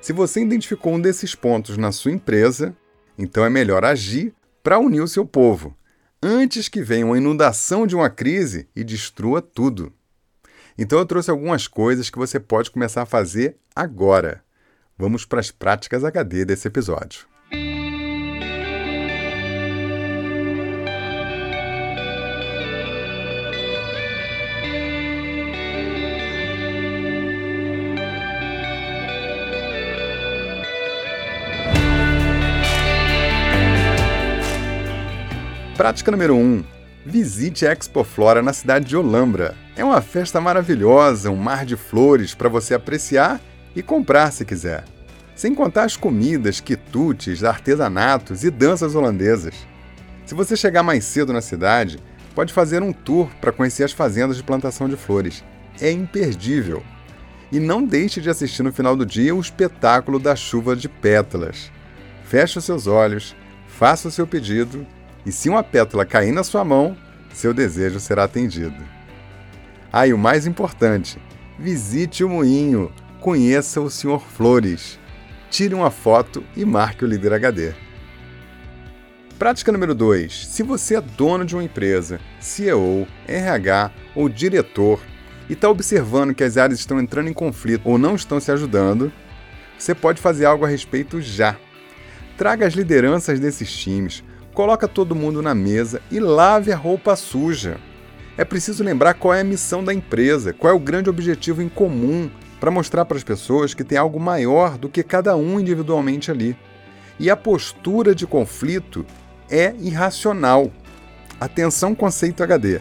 Se 0.00 0.12
você 0.12 0.40
identificou 0.40 0.94
um 0.94 1.00
desses 1.00 1.34
pontos 1.34 1.76
na 1.76 1.92
sua 1.92 2.12
empresa, 2.12 2.74
então 3.18 3.44
é 3.44 3.50
melhor 3.50 3.84
agir 3.84 4.32
para 4.62 4.78
unir 4.78 5.00
o 5.00 5.08
seu 5.08 5.26
povo, 5.26 5.76
antes 6.22 6.68
que 6.68 6.82
venha 6.82 7.06
uma 7.06 7.18
inundação 7.18 7.86
de 7.86 7.94
uma 7.94 8.08
crise 8.08 8.68
e 8.74 8.84
destrua 8.84 9.42
tudo. 9.42 9.92
Então 10.78 10.98
eu 10.98 11.06
trouxe 11.06 11.30
algumas 11.30 11.66
coisas 11.66 12.08
que 12.08 12.18
você 12.18 12.38
pode 12.38 12.70
começar 12.70 13.02
a 13.02 13.06
fazer 13.06 13.56
agora. 13.74 14.42
Vamos 14.96 15.24
para 15.24 15.40
as 15.40 15.50
práticas 15.50 16.04
HD 16.04 16.44
desse 16.44 16.68
episódio. 16.68 17.26
Prática 35.78 36.10
número 36.10 36.34
1. 36.34 36.38
Um, 36.38 36.64
visite 37.06 37.64
a 37.64 37.72
Expo 37.72 38.02
Flora 38.02 38.42
na 38.42 38.52
cidade 38.52 38.86
de 38.86 38.96
Olambra. 38.96 39.54
É 39.76 39.84
uma 39.84 40.00
festa 40.00 40.40
maravilhosa, 40.40 41.30
um 41.30 41.36
mar 41.36 41.64
de 41.64 41.76
flores 41.76 42.34
para 42.34 42.48
você 42.48 42.74
apreciar 42.74 43.40
e 43.76 43.80
comprar 43.80 44.32
se 44.32 44.44
quiser. 44.44 44.82
Sem 45.36 45.54
contar 45.54 45.84
as 45.84 45.96
comidas, 45.96 46.58
quitutes, 46.58 47.44
artesanatos 47.44 48.42
e 48.42 48.50
danças 48.50 48.96
holandesas. 48.96 49.54
Se 50.26 50.34
você 50.34 50.56
chegar 50.56 50.82
mais 50.82 51.04
cedo 51.04 51.32
na 51.32 51.40
cidade, 51.40 52.00
pode 52.34 52.52
fazer 52.52 52.82
um 52.82 52.92
tour 52.92 53.30
para 53.40 53.52
conhecer 53.52 53.84
as 53.84 53.92
fazendas 53.92 54.36
de 54.36 54.42
plantação 54.42 54.88
de 54.88 54.96
flores. 54.96 55.44
É 55.80 55.92
imperdível. 55.92 56.82
E 57.52 57.60
não 57.60 57.84
deixe 57.84 58.20
de 58.20 58.28
assistir 58.28 58.64
no 58.64 58.72
final 58.72 58.96
do 58.96 59.06
dia 59.06 59.32
o 59.32 59.40
espetáculo 59.40 60.18
da 60.18 60.34
chuva 60.34 60.74
de 60.74 60.88
pétalas. 60.88 61.70
Feche 62.24 62.58
os 62.58 62.64
seus 62.64 62.88
olhos, 62.88 63.36
faça 63.68 64.08
o 64.08 64.10
seu 64.10 64.26
pedido 64.26 64.84
e 65.24 65.32
se 65.32 65.48
uma 65.48 65.62
pétala 65.62 66.04
cair 66.04 66.32
na 66.32 66.42
sua 66.42 66.64
mão, 66.64 66.96
seu 67.32 67.52
desejo 67.54 68.00
será 68.00 68.24
atendido. 68.24 68.82
Ah, 69.92 70.06
e 70.06 70.12
o 70.12 70.18
mais 70.18 70.46
importante, 70.46 71.18
visite 71.58 72.22
o 72.22 72.28
moinho, 72.28 72.92
conheça 73.20 73.80
o 73.80 73.90
Sr. 73.90 74.20
Flores. 74.20 74.98
Tire 75.50 75.74
uma 75.74 75.90
foto 75.90 76.44
e 76.56 76.64
marque 76.64 77.04
o 77.04 77.08
líder 77.08 77.32
HD. 77.32 77.72
Prática 79.38 79.70
número 79.70 79.94
2. 79.94 80.48
Se 80.48 80.62
você 80.62 80.96
é 80.96 81.00
dono 81.00 81.44
de 81.44 81.54
uma 81.54 81.62
empresa, 81.62 82.20
CEO, 82.40 83.06
RH 83.26 83.92
ou 84.14 84.28
diretor 84.28 85.00
e 85.48 85.52
está 85.52 85.70
observando 85.70 86.34
que 86.34 86.44
as 86.44 86.56
áreas 86.56 86.80
estão 86.80 87.00
entrando 87.00 87.28
em 87.28 87.32
conflito 87.32 87.82
ou 87.84 87.96
não 87.96 88.14
estão 88.14 88.40
se 88.40 88.50
ajudando, 88.50 89.12
você 89.78 89.94
pode 89.94 90.20
fazer 90.20 90.44
algo 90.44 90.64
a 90.64 90.68
respeito 90.68 91.20
já. 91.20 91.56
Traga 92.36 92.66
as 92.66 92.74
lideranças 92.74 93.40
desses 93.40 93.72
times, 93.72 94.24
coloca 94.58 94.88
todo 94.88 95.14
mundo 95.14 95.40
na 95.40 95.54
mesa 95.54 96.02
e 96.10 96.18
lave 96.18 96.72
a 96.72 96.76
roupa 96.76 97.14
suja. 97.14 97.78
É 98.36 98.44
preciso 98.44 98.82
lembrar 98.82 99.14
qual 99.14 99.32
é 99.32 99.42
a 99.42 99.44
missão 99.44 99.84
da 99.84 99.94
empresa, 99.94 100.52
qual 100.52 100.72
é 100.72 100.74
o 100.74 100.80
grande 100.80 101.08
objetivo 101.08 101.62
em 101.62 101.68
comum, 101.68 102.28
para 102.58 102.68
mostrar 102.68 103.04
para 103.04 103.16
as 103.16 103.22
pessoas 103.22 103.72
que 103.72 103.84
tem 103.84 103.96
algo 103.96 104.18
maior 104.18 104.76
do 104.76 104.88
que 104.88 105.04
cada 105.04 105.36
um 105.36 105.60
individualmente 105.60 106.28
ali. 106.28 106.56
E 107.20 107.30
a 107.30 107.36
postura 107.36 108.16
de 108.16 108.26
conflito 108.26 109.06
é 109.48 109.76
irracional. 109.78 110.72
Atenção, 111.38 111.94
conceito 111.94 112.42
HD. 112.42 112.80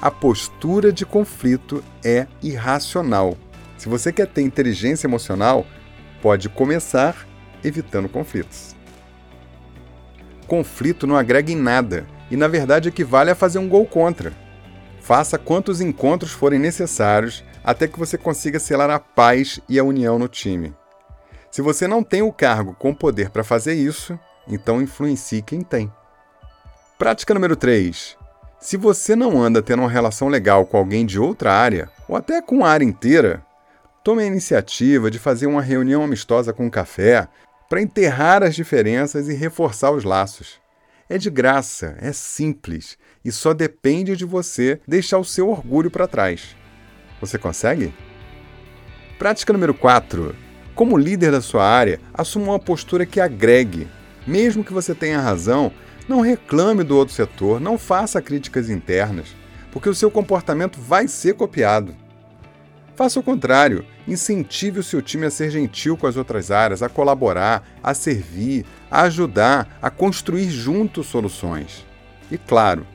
A 0.00 0.12
postura 0.12 0.92
de 0.92 1.04
conflito 1.04 1.82
é 2.04 2.28
irracional. 2.40 3.36
Se 3.76 3.88
você 3.88 4.12
quer 4.12 4.28
ter 4.28 4.42
inteligência 4.42 5.08
emocional, 5.08 5.66
pode 6.22 6.48
começar 6.48 7.26
evitando 7.64 8.08
conflitos 8.08 8.73
conflito 10.44 11.06
não 11.06 11.16
agrega 11.16 11.50
em 11.50 11.56
nada 11.56 12.06
e, 12.30 12.36
na 12.36 12.46
verdade, 12.46 12.88
equivale 12.88 13.30
a 13.30 13.34
fazer 13.34 13.58
um 13.58 13.68
gol 13.68 13.86
contra. 13.86 14.32
Faça 15.00 15.38
quantos 15.38 15.80
encontros 15.80 16.32
forem 16.32 16.58
necessários 16.58 17.44
até 17.62 17.88
que 17.88 17.98
você 17.98 18.16
consiga 18.16 18.60
selar 18.60 18.90
a 18.90 18.98
paz 18.98 19.60
e 19.68 19.78
a 19.78 19.84
união 19.84 20.18
no 20.18 20.28
time. 20.28 20.74
Se 21.50 21.62
você 21.62 21.86
não 21.86 22.02
tem 22.02 22.22
o 22.22 22.32
cargo 22.32 22.74
com 22.78 22.94
poder 22.94 23.30
para 23.30 23.44
fazer 23.44 23.74
isso, 23.74 24.18
então 24.48 24.82
influencie 24.82 25.42
quem 25.42 25.60
tem. 25.60 25.92
Prática 26.98 27.34
número 27.34 27.56
3. 27.56 28.16
Se 28.60 28.76
você 28.76 29.14
não 29.14 29.42
anda 29.42 29.62
tendo 29.62 29.80
uma 29.80 29.90
relação 29.90 30.28
legal 30.28 30.64
com 30.64 30.76
alguém 30.76 31.04
de 31.04 31.18
outra 31.18 31.52
área, 31.52 31.90
ou 32.08 32.16
até 32.16 32.40
com 32.40 32.64
a 32.64 32.70
área 32.70 32.84
inteira, 32.84 33.44
tome 34.02 34.22
a 34.22 34.26
iniciativa 34.26 35.10
de 35.10 35.18
fazer 35.18 35.46
uma 35.46 35.60
reunião 35.60 36.02
amistosa 36.02 36.52
com 36.52 36.66
um 36.66 36.70
café 36.70 37.28
para 37.74 37.82
enterrar 37.82 38.44
as 38.44 38.54
diferenças 38.54 39.28
e 39.28 39.34
reforçar 39.34 39.90
os 39.90 40.04
laços. 40.04 40.60
É 41.08 41.18
de 41.18 41.28
graça, 41.28 41.96
é 42.00 42.12
simples 42.12 42.96
e 43.24 43.32
só 43.32 43.52
depende 43.52 44.16
de 44.16 44.24
você 44.24 44.80
deixar 44.86 45.18
o 45.18 45.24
seu 45.24 45.50
orgulho 45.50 45.90
para 45.90 46.06
trás. 46.06 46.54
Você 47.20 47.36
consegue? 47.36 47.92
Prática 49.18 49.52
número 49.52 49.74
4. 49.74 50.36
Como 50.72 50.96
líder 50.96 51.32
da 51.32 51.40
sua 51.40 51.64
área, 51.64 51.98
assuma 52.12 52.52
uma 52.52 52.60
postura 52.60 53.04
que 53.04 53.20
agregue. 53.20 53.88
Mesmo 54.24 54.62
que 54.62 54.72
você 54.72 54.94
tenha 54.94 55.18
razão, 55.18 55.72
não 56.08 56.20
reclame 56.20 56.84
do 56.84 56.96
outro 56.96 57.12
setor, 57.12 57.60
não 57.60 57.76
faça 57.76 58.22
críticas 58.22 58.70
internas, 58.70 59.34
porque 59.72 59.88
o 59.88 59.94
seu 59.96 60.12
comportamento 60.12 60.78
vai 60.80 61.08
ser 61.08 61.34
copiado. 61.34 61.92
Faça 62.96 63.18
o 63.18 63.22
contrário, 63.24 63.84
incentive 64.06 64.78
o 64.78 64.82
seu 64.82 65.02
time 65.02 65.26
a 65.26 65.30
ser 65.30 65.50
gentil 65.50 65.96
com 65.96 66.06
as 66.06 66.16
outras 66.16 66.52
áreas, 66.52 66.80
a 66.80 66.88
colaborar, 66.88 67.66
a 67.82 67.92
servir, 67.92 68.64
a 68.88 69.02
ajudar, 69.02 69.78
a 69.82 69.90
construir 69.90 70.48
juntos 70.48 71.06
soluções. 71.08 71.84
E 72.30 72.38
claro, 72.38 72.86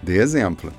dê 0.00 0.18
exemplo. 0.18 0.72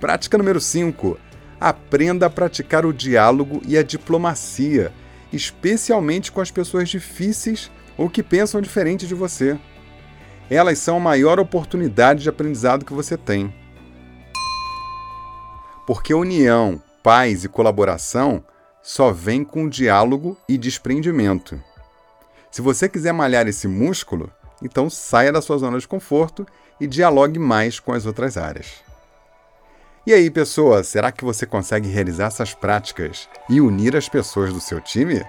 Prática 0.00 0.38
número 0.38 0.58
5. 0.58 1.18
Aprenda 1.60 2.24
a 2.24 2.30
praticar 2.30 2.86
o 2.86 2.94
diálogo 2.94 3.60
e 3.68 3.76
a 3.76 3.82
diplomacia, 3.82 4.90
especialmente 5.30 6.32
com 6.32 6.40
as 6.40 6.50
pessoas 6.50 6.88
difíceis 6.88 7.70
ou 7.98 8.08
que 8.08 8.22
pensam 8.22 8.62
diferente 8.62 9.06
de 9.06 9.14
você. 9.14 9.58
Elas 10.48 10.78
são 10.78 10.96
a 10.96 11.00
maior 11.00 11.38
oportunidade 11.38 12.22
de 12.22 12.28
aprendizado 12.30 12.86
que 12.86 12.94
você 12.94 13.18
tem. 13.18 13.52
Porque 15.86 16.14
união, 16.14 16.82
paz 17.02 17.44
e 17.44 17.48
colaboração 17.48 18.44
só 18.82 19.12
vem 19.12 19.44
com 19.44 19.68
diálogo 19.68 20.36
e 20.48 20.56
desprendimento. 20.56 21.62
Se 22.50 22.62
você 22.62 22.88
quiser 22.88 23.12
malhar 23.12 23.46
esse 23.46 23.68
músculo, 23.68 24.30
então 24.62 24.90
saia 24.90 25.32
da 25.32 25.40
sua 25.40 25.58
zona 25.58 25.78
de 25.78 25.86
conforto 25.86 26.46
e 26.80 26.86
dialogue 26.86 27.38
mais 27.38 27.78
com 27.78 27.92
as 27.92 28.06
outras 28.06 28.36
áreas. 28.36 28.82
E 30.06 30.12
aí, 30.12 30.30
pessoa, 30.30 30.82
será 30.82 31.12
que 31.12 31.24
você 31.24 31.44
consegue 31.44 31.88
realizar 31.88 32.26
essas 32.26 32.54
práticas 32.54 33.28
e 33.48 33.60
unir 33.60 33.94
as 33.94 34.08
pessoas 34.08 34.52
do 34.52 34.60
seu 34.60 34.80
time? 34.80 35.22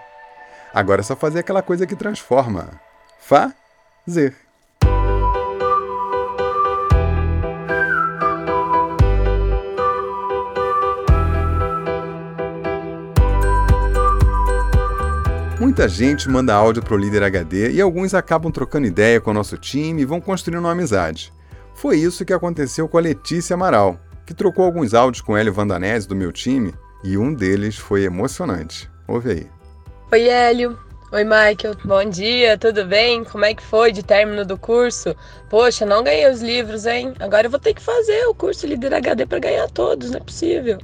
Agora 0.73 1.01
é 1.01 1.03
só 1.03 1.15
fazer 1.15 1.39
aquela 1.39 1.61
coisa 1.61 1.85
que 1.85 1.95
transforma. 1.95 2.79
Fazer. 3.19 4.35
Muita 15.71 15.87
gente 15.87 16.27
manda 16.27 16.53
áudio 16.53 16.83
pro 16.83 16.97
líder 16.97 17.23
HD 17.23 17.71
e 17.71 17.79
alguns 17.79 18.13
acabam 18.13 18.51
trocando 18.51 18.87
ideia 18.87 19.21
com 19.21 19.31
o 19.31 19.33
nosso 19.33 19.57
time 19.57 20.01
e 20.01 20.05
vão 20.05 20.19
construindo 20.19 20.59
uma 20.59 20.73
amizade. 20.73 21.33
Foi 21.73 21.95
isso 21.95 22.25
que 22.25 22.33
aconteceu 22.33 22.89
com 22.89 22.97
a 22.97 23.01
Letícia 23.01 23.53
Amaral, 23.53 23.97
que 24.25 24.33
trocou 24.33 24.65
alguns 24.65 24.93
áudios 24.93 25.21
com 25.21 25.37
Hélio 25.37 25.53
Vandanese 25.53 26.09
do 26.09 26.13
meu 26.13 26.29
time 26.29 26.73
e 27.05 27.17
um 27.17 27.33
deles 27.33 27.77
foi 27.77 28.03
emocionante. 28.03 28.91
Ouve 29.07 29.31
aí. 29.31 29.47
Oi, 30.11 30.27
Hélio. 30.27 30.77
Oi, 31.13 31.25
Michael. 31.25 31.75
Bom 31.83 32.05
dia, 32.05 32.57
tudo 32.57 32.85
bem? 32.85 33.25
Como 33.25 33.43
é 33.43 33.53
que 33.53 33.61
foi 33.61 33.91
de 33.91 34.01
término 34.01 34.45
do 34.45 34.57
curso? 34.57 35.13
Poxa, 35.49 35.85
não 35.85 36.05
ganhei 36.05 36.31
os 36.31 36.41
livros, 36.41 36.85
hein? 36.85 37.13
Agora 37.19 37.47
eu 37.47 37.51
vou 37.51 37.59
ter 37.59 37.73
que 37.73 37.81
fazer 37.81 38.27
o 38.27 38.33
curso 38.33 38.65
Líder 38.65 38.93
HD 38.93 39.25
para 39.25 39.39
ganhar 39.39 39.69
todos, 39.69 40.11
não 40.11 40.19
é 40.19 40.23
possível. 40.23 40.77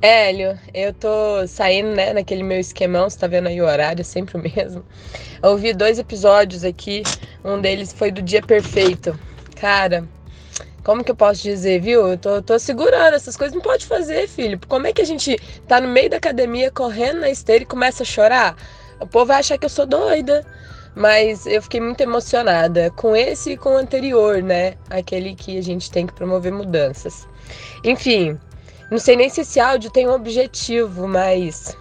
Hélio, 0.00 0.58
eu 0.72 0.94
tô 0.94 1.46
saindo, 1.46 1.90
né, 1.90 2.14
naquele 2.14 2.42
meu 2.42 2.58
esquemão, 2.58 3.10
você 3.10 3.18
tá 3.18 3.26
vendo 3.26 3.48
aí 3.48 3.60
o 3.60 3.66
horário, 3.66 4.00
é 4.00 4.04
sempre 4.04 4.38
o 4.38 4.40
mesmo. 4.40 4.82
Eu 5.42 5.50
ouvi 5.50 5.74
dois 5.74 5.98
episódios 5.98 6.64
aqui, 6.64 7.02
um 7.44 7.60
deles 7.60 7.92
foi 7.92 8.10
do 8.10 8.22
Dia 8.22 8.40
Perfeito. 8.40 9.14
Cara, 9.56 10.08
como 10.82 11.04
que 11.04 11.10
eu 11.10 11.16
posso 11.16 11.42
dizer, 11.42 11.82
viu? 11.82 12.08
Eu 12.08 12.16
tô, 12.16 12.40
tô 12.40 12.58
segurando, 12.58 13.12
essas 13.12 13.36
coisas 13.36 13.54
não 13.54 13.60
pode 13.60 13.84
fazer, 13.84 14.26
filho. 14.26 14.58
Como 14.66 14.86
é 14.86 14.92
que 14.94 15.02
a 15.02 15.06
gente 15.06 15.36
tá 15.68 15.78
no 15.82 15.88
meio 15.88 16.08
da 16.08 16.16
academia, 16.16 16.70
correndo 16.70 17.20
na 17.20 17.28
esteira 17.28 17.64
e 17.64 17.66
começa 17.66 18.02
a 18.02 18.06
chorar? 18.06 18.56
O 19.00 19.06
povo 19.06 19.26
vai 19.26 19.38
achar 19.38 19.58
que 19.58 19.64
eu 19.64 19.70
sou 19.70 19.86
doida. 19.86 20.44
Mas 20.94 21.46
eu 21.46 21.62
fiquei 21.62 21.80
muito 21.80 22.00
emocionada 22.00 22.90
com 22.90 23.14
esse 23.14 23.52
e 23.52 23.56
com 23.56 23.70
o 23.70 23.76
anterior, 23.76 24.42
né? 24.42 24.74
Aquele 24.90 25.34
que 25.34 25.56
a 25.56 25.62
gente 25.62 25.90
tem 25.90 26.06
que 26.06 26.12
promover 26.12 26.52
mudanças. 26.52 27.28
Enfim, 27.84 28.38
não 28.90 28.98
sei 28.98 29.14
nem 29.14 29.28
se 29.28 29.42
esse 29.42 29.60
áudio 29.60 29.90
tem 29.90 30.08
um 30.08 30.12
objetivo, 30.12 31.06
mas. 31.06 31.76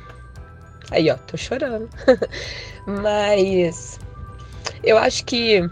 Aí, 0.91 1.09
ó, 1.09 1.15
tô 1.15 1.35
chorando. 1.37 1.89
mas. 2.85 3.99
Eu 4.83 4.97
acho 4.97 5.25
que 5.25 5.67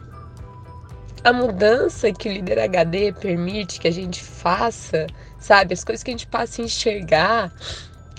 a 1.24 1.32
mudança 1.32 2.12
que 2.12 2.28
o 2.28 2.32
líder 2.32 2.60
HD 2.60 3.12
permite 3.14 3.80
que 3.80 3.88
a 3.88 3.92
gente 3.92 4.24
faça, 4.24 5.08
sabe? 5.40 5.74
As 5.74 5.84
coisas 5.84 6.04
que 6.04 6.10
a 6.10 6.14
gente 6.14 6.28
passa 6.28 6.62
a 6.62 6.66
enxergar 6.66 7.54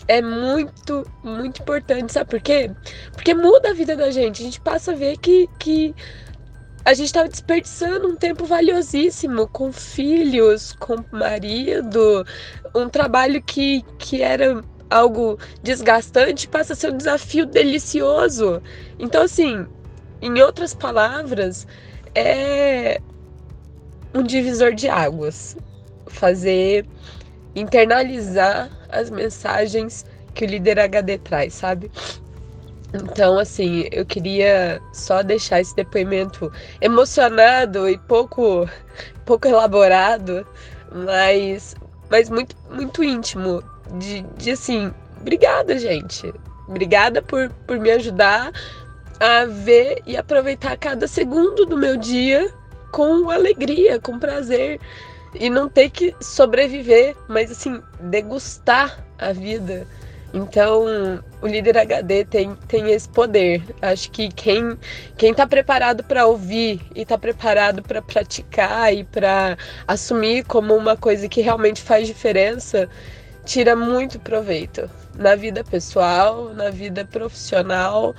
é 0.09 0.23
muito, 0.23 1.07
muito 1.23 1.61
importante. 1.61 2.13
Sabe 2.13 2.31
por 2.31 2.41
quê? 2.41 2.71
Porque 3.13 3.35
muda 3.35 3.71
a 3.71 3.75
vida 3.75 3.95
da 3.95 4.11
gente. 4.11 4.41
A 4.41 4.45
gente 4.45 4.61
passa 4.61 4.93
a 4.93 4.95
ver 4.95 5.19
que, 5.19 5.49
que 5.59 5.95
a 6.85 6.95
gente 6.95 7.07
estava 7.07 7.29
desperdiçando 7.29 8.09
um 8.09 8.17
tempo 8.17 8.47
valiosíssimo 8.47 9.47
com 9.47 9.71
filhos, 9.71 10.73
com 10.73 10.97
marido, 11.13 12.25
um 12.75 12.89
trabalho 12.89 13.43
que, 13.43 13.85
que 13.99 14.23
era 14.23 14.65
algo 14.91 15.39
desgastante 15.63 16.49
passa 16.49 16.73
a 16.73 16.77
ser 16.77 16.91
um 16.91 16.97
desafio 16.97 17.45
delicioso. 17.45 18.63
Então, 18.99 19.23
assim, 19.23 19.67
em 20.23 20.41
outras 20.41 20.75
palavras, 20.75 21.67
é 22.15 23.01
um 24.15 24.23
divisor 24.23 24.75
de 24.75 24.89
águas. 24.89 25.57
Fazer 26.07 26.87
internalizar 27.55 28.71
as 28.89 29.11
mensagens 29.11 30.05
que 30.35 30.45
o 30.45 30.49
líder 30.49 30.79
HD 30.79 31.19
traz, 31.19 31.55
sabe? 31.55 31.91
Então, 32.95 33.39
assim, 33.39 33.87
eu 33.93 34.07
queria 34.07 34.81
só 34.93 35.23
deixar 35.23 35.61
esse 35.61 35.77
depoimento 35.77 36.51
emocionado 36.81 37.89
e 37.89 37.99
pouco, 37.99 38.69
pouco 39.27 39.47
elaborado, 39.47 40.47
mas, 40.91 41.77
mas 42.09 42.31
muito, 42.31 42.57
muito 42.71 43.05
íntimo. 43.05 43.63
De, 43.99 44.23
de 44.37 44.53
assim, 44.53 44.93
obrigada, 45.21 45.79
gente. 45.79 46.33
Obrigada 46.67 47.21
por, 47.21 47.51
por 47.67 47.79
me 47.79 47.91
ajudar 47.91 48.53
a 49.21 49.45
ver 49.45 50.03
e 50.07 50.17
aproveitar 50.17 50.77
cada 50.79 51.07
segundo 51.07 51.67
do 51.67 51.77
meu 51.77 51.97
dia 51.97 52.53
com 52.91 53.31
alegria, 53.31 54.01
com 54.01 54.19
prazer 54.19 54.81
e 55.39 55.49
não 55.49 55.69
ter 55.69 55.91
que 55.91 56.15
sobreviver, 56.21 57.17
mas 57.29 57.51
assim, 57.51 57.81
degustar 58.01 59.05
a 59.19 59.33
vida. 59.33 59.87
Então, 60.35 60.85
o 61.41 61.47
líder 61.47 61.79
HD 61.79 62.25
tem, 62.25 62.55
tem 62.67 62.91
esse 62.91 63.09
poder. 63.09 63.63
Acho 63.81 64.11
que 64.11 64.29
quem 64.29 64.77
quem 65.17 65.31
está 65.31 65.47
preparado 65.47 66.05
para 66.05 66.27
ouvir 66.27 66.81
e 66.95 67.03
está 67.03 67.17
preparado 67.17 67.83
para 67.83 68.03
praticar 68.03 68.93
e 68.93 69.05
para 69.05 69.57
assumir 69.87 70.45
como 70.45 70.75
uma 70.75 70.97
coisa 70.97 71.29
que 71.29 71.41
realmente 71.41 71.81
faz 71.81 72.07
diferença, 72.07 72.89
tira 73.45 73.75
muito 73.75 74.19
proveito 74.21 74.91
na 75.15 75.35
vida 75.35 75.65
pessoal, 75.65 76.53
na 76.53 76.69
vida 76.69 77.07
profissional. 77.07 78.15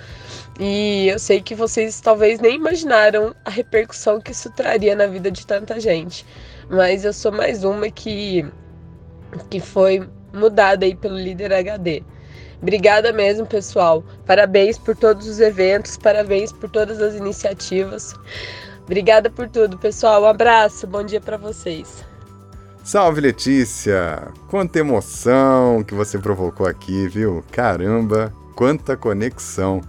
E 0.60 1.08
eu 1.10 1.20
sei 1.20 1.42
que 1.42 1.54
vocês 1.54 2.02
talvez 2.02 2.40
nem 2.40 2.56
imaginaram 2.56 3.36
a 3.46 3.50
repercussão 3.52 4.20
que 4.20 4.32
isso 4.32 4.50
traria 4.52 4.96
na 4.96 5.06
vida 5.06 5.30
de 5.30 5.46
tanta 5.46 5.80
gente. 5.80 6.26
Mas 6.70 7.04
eu 7.04 7.12
sou 7.12 7.32
mais 7.32 7.64
uma 7.64 7.90
que, 7.90 8.46
que 9.50 9.60
foi 9.60 10.08
mudada 10.34 10.86
aí 10.86 10.96
pelo 10.96 11.18
líder 11.18 11.52
HD. 11.52 12.04
Obrigada 12.62 13.12
mesmo, 13.12 13.46
pessoal. 13.46 14.04
Parabéns 14.26 14.78
por 14.78 14.96
todos 14.96 15.28
os 15.28 15.40
eventos, 15.40 15.98
parabéns 15.98 16.52
por 16.52 16.70
todas 16.70 17.02
as 17.02 17.16
iniciativas. 17.16 18.14
Obrigada 18.84 19.30
por 19.30 19.48
tudo, 19.48 19.78
pessoal. 19.78 20.24
Um 20.24 20.28
abraço, 20.28 20.86
bom 20.86 21.04
dia 21.04 21.22
para 21.22 21.38
vocês. 21.38 22.04
Salve 22.84 23.22
Letícia! 23.22 24.30
Quanta 24.50 24.80
emoção 24.80 25.84
que 25.84 25.94
você 25.94 26.18
provocou 26.18 26.66
aqui, 26.66 27.08
viu? 27.08 27.44
Caramba, 27.52 28.34
quanta 28.56 28.98
conexão! 28.98 29.82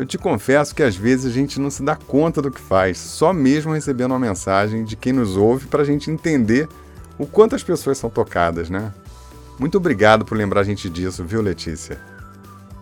Eu 0.00 0.06
te 0.06 0.16
confesso 0.16 0.74
que 0.74 0.82
às 0.82 0.96
vezes 0.96 1.26
a 1.26 1.30
gente 1.30 1.60
não 1.60 1.68
se 1.68 1.82
dá 1.82 1.94
conta 1.94 2.40
do 2.40 2.50
que 2.50 2.58
faz, 2.58 2.96
só 2.96 3.34
mesmo 3.34 3.74
recebendo 3.74 4.12
uma 4.12 4.18
mensagem 4.18 4.82
de 4.82 4.96
quem 4.96 5.12
nos 5.12 5.36
ouve 5.36 5.66
para 5.66 5.82
a 5.82 5.84
gente 5.84 6.10
entender 6.10 6.66
o 7.18 7.26
quanto 7.26 7.54
as 7.54 7.62
pessoas 7.62 7.98
são 7.98 8.08
tocadas, 8.08 8.70
né? 8.70 8.94
Muito 9.58 9.76
obrigado 9.76 10.24
por 10.24 10.38
lembrar 10.38 10.62
a 10.62 10.64
gente 10.64 10.88
disso, 10.88 11.22
viu, 11.22 11.42
Letícia? 11.42 12.00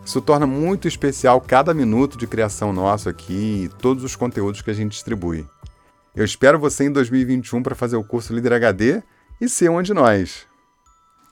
Isso 0.07 0.21
torna 0.21 0.47
muito 0.47 0.87
especial 0.87 1.41
cada 1.41 1.75
minuto 1.75 2.17
de 2.17 2.29
criação 2.29 2.73
nosso 2.73 3.09
aqui 3.09 3.65
e 3.65 3.69
todos 3.81 4.05
os 4.05 4.15
conteúdos 4.15 4.63
que 4.63 4.71
a 4.71 4.75
gente 4.75 4.93
distribui. 4.93 5.45
Eu 6.15 6.25
espero 6.25 6.57
você 6.57 6.85
em 6.85 6.93
2021 6.93 7.65
para 7.65 7.75
fazer 7.75 7.97
o 7.97 8.05
curso 8.05 8.33
Líder 8.33 8.53
HD 8.53 9.03
e 9.41 9.49
ser 9.49 9.69
um 9.73 9.83
de 9.83 9.93
nós. 9.93 10.47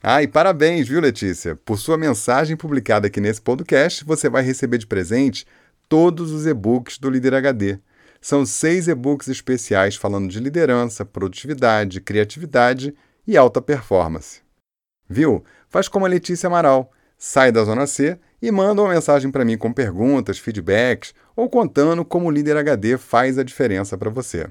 Ah, 0.03 0.23
e 0.23 0.27
parabéns, 0.27 0.89
viu, 0.89 1.01
Letícia? 1.01 1.57
Por 1.57 1.79
sua 1.79 1.97
mensagem 1.97 2.57
publicada 2.57 3.07
aqui 3.07 3.21
nesse 3.21 3.41
podcast, 3.41 4.05
você 4.05 4.29
vai 4.29 4.43
receber 4.43 4.79
de 4.79 4.87
presente 4.87 5.47
todos 5.89 6.33
os 6.33 6.47
e-books 6.47 6.99
do 6.99 7.11
Líder 7.11 7.35
HD. 7.35 7.79
São 8.21 8.45
seis 8.45 8.89
e-books 8.89 9.29
especiais 9.29 9.97
falando 9.97 10.29
de 10.29 10.41
liderança, 10.41 11.05
produtividade, 11.05 12.01
criatividade 12.01 12.95
e 13.27 13.37
alta 13.37 13.61
performance. 13.61 14.41
Viu? 15.09 15.45
Faz 15.69 15.89
como 15.89 16.07
a 16.07 16.09
Letícia 16.09 16.47
Amaral. 16.47 16.91
Sai 17.19 17.51
da 17.51 17.65
Zona 17.65 17.87
C 17.87 18.19
e 18.43 18.51
manda 18.51 18.83
uma 18.83 18.93
mensagem 18.93 19.31
para 19.31 19.45
mim 19.45 19.57
com 19.57 19.73
perguntas, 19.73 20.39
feedbacks 20.39 21.15
ou 21.35 21.49
contando 21.49 22.05
como 22.05 22.27
o 22.27 22.31
Líder 22.31 22.57
HD 22.57 22.99
faz 22.99 23.39
a 23.39 23.43
diferença 23.43 23.97
para 23.97 24.11
você. 24.11 24.49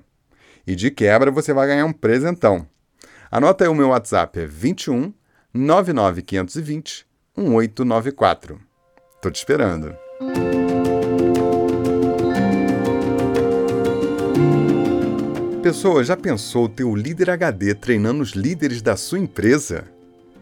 E 0.66 0.76
de 0.76 0.90
quebra 0.90 1.30
você 1.30 1.54
vai 1.54 1.68
ganhar 1.68 1.86
um 1.86 1.94
presentão. 1.94 2.68
Anota 3.30 3.64
aí 3.64 3.70
o 3.70 3.76
meu 3.76 3.90
WhatsApp, 3.90 4.40
é 4.40 4.46
21 4.46 5.14
99520 5.54 7.06
1894. 7.38 8.60
Tô 9.22 9.30
te 9.30 9.38
esperando. 9.38 9.96
Pessoa, 15.66 16.04
já 16.04 16.16
pensou 16.16 16.70
ter 16.70 16.84
o 16.84 16.96
líder 16.96 17.32
HD 17.32 17.74
treinando 17.74 18.22
os 18.22 18.34
líderes 18.34 18.84
da 18.84 18.96
sua 18.96 19.18
empresa? 19.18 19.86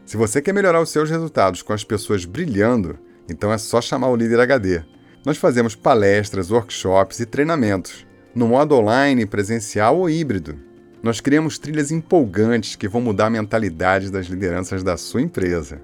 Se 0.05 0.17
você 0.17 0.41
quer 0.41 0.51
melhorar 0.51 0.81
os 0.81 0.89
seus 0.89 1.09
resultados 1.09 1.61
com 1.61 1.71
as 1.71 1.81
pessoas 1.81 2.25
brilhando, 2.25 2.99
então 3.29 3.49
é 3.49 3.57
só 3.57 3.79
chamar 3.79 4.09
o 4.09 4.17
líder 4.17 4.41
HD. 4.41 4.81
Nós 5.25 5.37
fazemos 5.37 5.77
palestras, 5.77 6.51
workshops 6.51 7.21
e 7.21 7.25
treinamentos, 7.25 8.05
no 8.35 8.49
modo 8.49 8.75
online, 8.75 9.25
presencial 9.25 9.97
ou 9.97 10.09
híbrido. 10.09 10.59
Nós 11.01 11.21
criamos 11.21 11.57
trilhas 11.57 11.89
empolgantes 11.89 12.75
que 12.75 12.89
vão 12.89 12.99
mudar 12.99 13.27
a 13.27 13.29
mentalidade 13.29 14.11
das 14.11 14.25
lideranças 14.25 14.83
da 14.83 14.97
sua 14.97 15.21
empresa. 15.21 15.79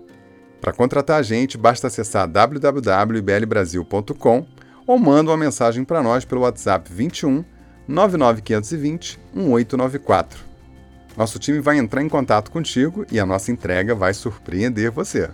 Para 0.60 0.73
contratar 0.73 1.17
a 1.17 1.23
gente, 1.23 1.58
basta 1.58 1.88
acessar 1.88 2.28
www.iblbrasil.com 2.28 4.45
ou 4.86 4.99
manda 4.99 5.32
uma 5.32 5.38
mensagem 5.38 5.86
para 5.86 6.04
nós 6.04 6.25
pelo 6.25 6.41
WhatsApp 6.41 6.91
21 6.93 7.45
99520 7.89 9.19
1894. 9.34 10.39
Nosso 11.17 11.39
time 11.39 11.60
vai 11.60 11.78
entrar 11.78 12.04
em 12.04 12.08
contato 12.08 12.52
contigo 12.52 13.04
e 13.12 13.19
a 13.19 13.25
nossa 13.25 13.52
entrega 13.52 13.95
vai 13.95 14.13
surpreender 14.13 14.91
você. 14.91 15.30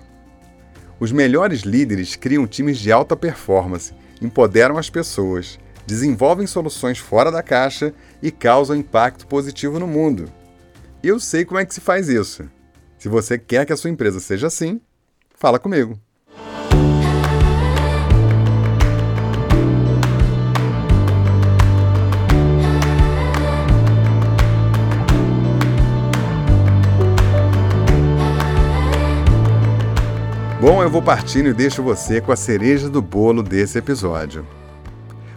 Os 0.97 1.11
melhores 1.11 1.61
líderes 1.61 2.15
criam 2.15 2.47
times 2.47 2.79
de 2.79 2.93
alta 2.93 3.15
performance, 3.17 3.93
empoderam 4.21 4.77
as 4.77 4.89
pessoas, 4.89 5.59
desenvolvem 5.85 6.47
soluções 6.47 6.97
fora 6.97 7.29
da 7.29 7.43
caixa 7.43 7.93
e 8.23 8.31
causam 8.31 8.77
impacto 8.77 9.27
positivo 9.27 9.77
no 9.77 9.85
mundo. 9.85 10.31
Eu 11.03 11.19
sei 11.19 11.43
como 11.43 11.59
é 11.59 11.65
que 11.65 11.73
se 11.73 11.81
faz 11.81 12.07
isso. 12.07 12.49
Se 12.97 13.09
você 13.09 13.37
quer 13.37 13.65
que 13.65 13.73
a 13.73 13.77
sua 13.77 13.89
empresa 13.89 14.21
seja 14.21 14.47
assim, 14.47 14.79
fala 15.35 15.59
comigo. 15.59 15.99
Bom, 30.65 30.81
eu 30.81 30.89
vou 30.89 30.99
partindo 30.99 31.47
e 31.47 31.53
deixo 31.53 31.83
você 31.83 32.19
com 32.19 32.31
a 32.31 32.35
cereja 32.35 32.89
do 32.89 32.99
bolo 32.99 33.43
desse 33.43 33.77
episódio. 33.77 34.43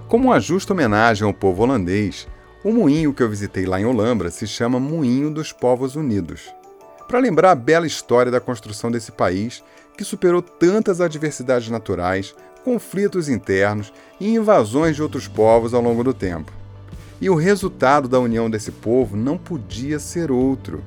Como 0.09 0.29
uma 0.29 0.41
justa 0.41 0.73
homenagem 0.73 1.27
ao 1.27 1.35
povo 1.35 1.64
holandês, 1.64 2.27
o 2.64 2.73
moinho 2.73 3.12
que 3.12 3.23
eu 3.23 3.29
visitei 3.29 3.67
lá 3.67 3.79
em 3.79 3.85
Olambra 3.85 4.31
se 4.31 4.47
chama 4.47 4.81
Moinho 4.81 5.31
dos 5.31 5.53
Povos 5.53 5.97
Unidos, 5.97 6.51
para 7.07 7.19
lembrar 7.19 7.51
a 7.51 7.55
bela 7.55 7.87
história 7.87 8.33
da 8.33 8.41
construção 8.41 8.91
desse 8.91 9.12
país 9.12 9.62
que 9.99 10.03
superou 10.03 10.41
tantas 10.41 10.99
adversidades 10.99 11.69
naturais, 11.69 12.35
conflitos 12.64 13.29
internos 13.29 13.93
e 14.19 14.35
invasões 14.35 14.97
de 14.97 15.03
outros 15.03 15.29
povos 15.29 15.75
ao 15.75 15.83
longo 15.83 16.03
do 16.03 16.14
tempo. 16.14 16.51
E 17.21 17.29
o 17.29 17.35
resultado 17.35 18.09
da 18.09 18.19
união 18.19 18.49
desse 18.49 18.73
povo 18.73 19.14
não 19.14 19.37
podia 19.37 19.99
ser 19.99 20.31
outro 20.31 20.83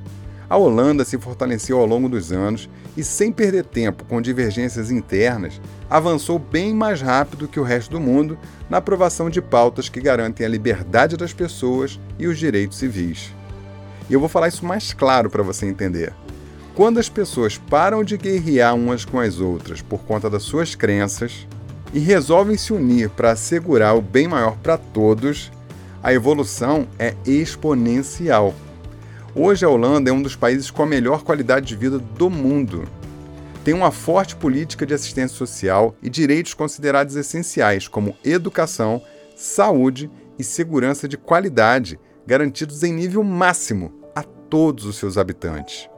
a 0.51 0.57
Holanda 0.57 1.05
se 1.05 1.17
fortaleceu 1.17 1.79
ao 1.79 1.85
longo 1.85 2.09
dos 2.09 2.29
anos 2.33 2.69
e, 2.97 3.05
sem 3.05 3.31
perder 3.31 3.63
tempo 3.63 4.03
com 4.03 4.21
divergências 4.21 4.91
internas, 4.91 5.61
avançou 5.89 6.37
bem 6.37 6.73
mais 6.73 7.01
rápido 7.01 7.47
que 7.47 7.57
o 7.57 7.63
resto 7.63 7.91
do 7.91 8.01
mundo 8.01 8.37
na 8.69 8.79
aprovação 8.79 9.29
de 9.29 9.41
pautas 9.41 9.87
que 9.87 10.01
garantem 10.01 10.45
a 10.45 10.49
liberdade 10.49 11.15
das 11.15 11.31
pessoas 11.31 11.97
e 12.19 12.27
os 12.27 12.37
direitos 12.37 12.79
civis. 12.79 13.33
E 14.09 14.13
eu 14.13 14.19
vou 14.19 14.27
falar 14.27 14.49
isso 14.49 14.65
mais 14.65 14.91
claro 14.91 15.29
para 15.29 15.41
você 15.41 15.65
entender. 15.65 16.11
Quando 16.75 16.99
as 16.99 17.07
pessoas 17.07 17.57
param 17.57 18.03
de 18.03 18.17
guerrear 18.17 18.75
umas 18.75 19.05
com 19.05 19.21
as 19.21 19.39
outras 19.39 19.81
por 19.81 20.01
conta 20.01 20.29
das 20.29 20.43
suas 20.43 20.75
crenças 20.75 21.47
e 21.93 21.99
resolvem 21.99 22.57
se 22.57 22.73
unir 22.73 23.09
para 23.11 23.31
assegurar 23.31 23.95
o 23.95 24.01
bem 24.01 24.27
maior 24.27 24.57
para 24.57 24.77
todos, 24.77 25.49
a 26.03 26.11
evolução 26.13 26.89
é 26.99 27.15
exponencial. 27.25 28.53
Hoje 29.33 29.63
a 29.63 29.69
Holanda 29.69 30.09
é 30.09 30.13
um 30.13 30.21
dos 30.21 30.35
países 30.35 30.69
com 30.69 30.83
a 30.83 30.85
melhor 30.85 31.23
qualidade 31.23 31.65
de 31.65 31.75
vida 31.77 31.97
do 31.97 32.29
mundo. 32.29 32.83
Tem 33.63 33.73
uma 33.73 33.89
forte 33.89 34.35
política 34.35 34.85
de 34.85 34.93
assistência 34.93 35.37
social 35.37 35.95
e 36.03 36.09
direitos 36.09 36.53
considerados 36.53 37.15
essenciais, 37.15 37.87
como 37.87 38.17
educação, 38.25 39.01
saúde 39.33 40.11
e 40.37 40.43
segurança 40.43 41.07
de 41.07 41.17
qualidade, 41.17 41.97
garantidos 42.27 42.83
em 42.83 42.91
nível 42.91 43.23
máximo 43.23 43.93
a 44.13 44.21
todos 44.21 44.85
os 44.85 44.97
seus 44.97 45.17
habitantes. 45.17 45.89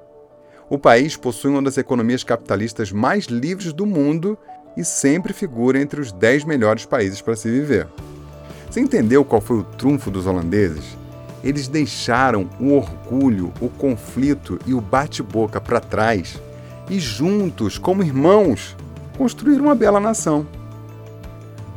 O 0.70 0.78
país 0.78 1.18
possui 1.18 1.50
uma 1.50 1.62
das 1.64 1.80
economias 1.80 2.24
capitalistas 2.24 2.92
mais 2.92 3.26
livres 3.26 3.74
do 3.74 3.88
mundo 3.88 4.38
e 4.78 4.86
sempre 4.86 5.34
figura 5.34 5.82
entre 5.82 6.00
os 6.00 6.12
10 6.12 6.46
melhores 6.46 6.86
países 6.86 7.20
para 7.20 7.36
se 7.36 7.50
viver. 7.50 7.88
Você 8.70 8.80
entendeu 8.80 9.26
qual 9.26 9.42
foi 9.42 9.58
o 9.58 9.64
trunfo 9.64 10.12
dos 10.12 10.28
holandeses? 10.28 11.03
Eles 11.44 11.68
deixaram 11.68 12.50
o 12.60 12.74
orgulho, 12.74 13.52
o 13.60 13.68
conflito 13.68 14.58
e 14.66 14.74
o 14.74 14.80
bate-boca 14.80 15.60
para 15.60 15.80
trás 15.80 16.42
e, 16.90 17.00
juntos, 17.00 17.78
como 17.78 18.04
irmãos, 18.04 18.76
construíram 19.18 19.66
uma 19.66 19.76
bela 19.76 20.00
nação. 20.00 20.48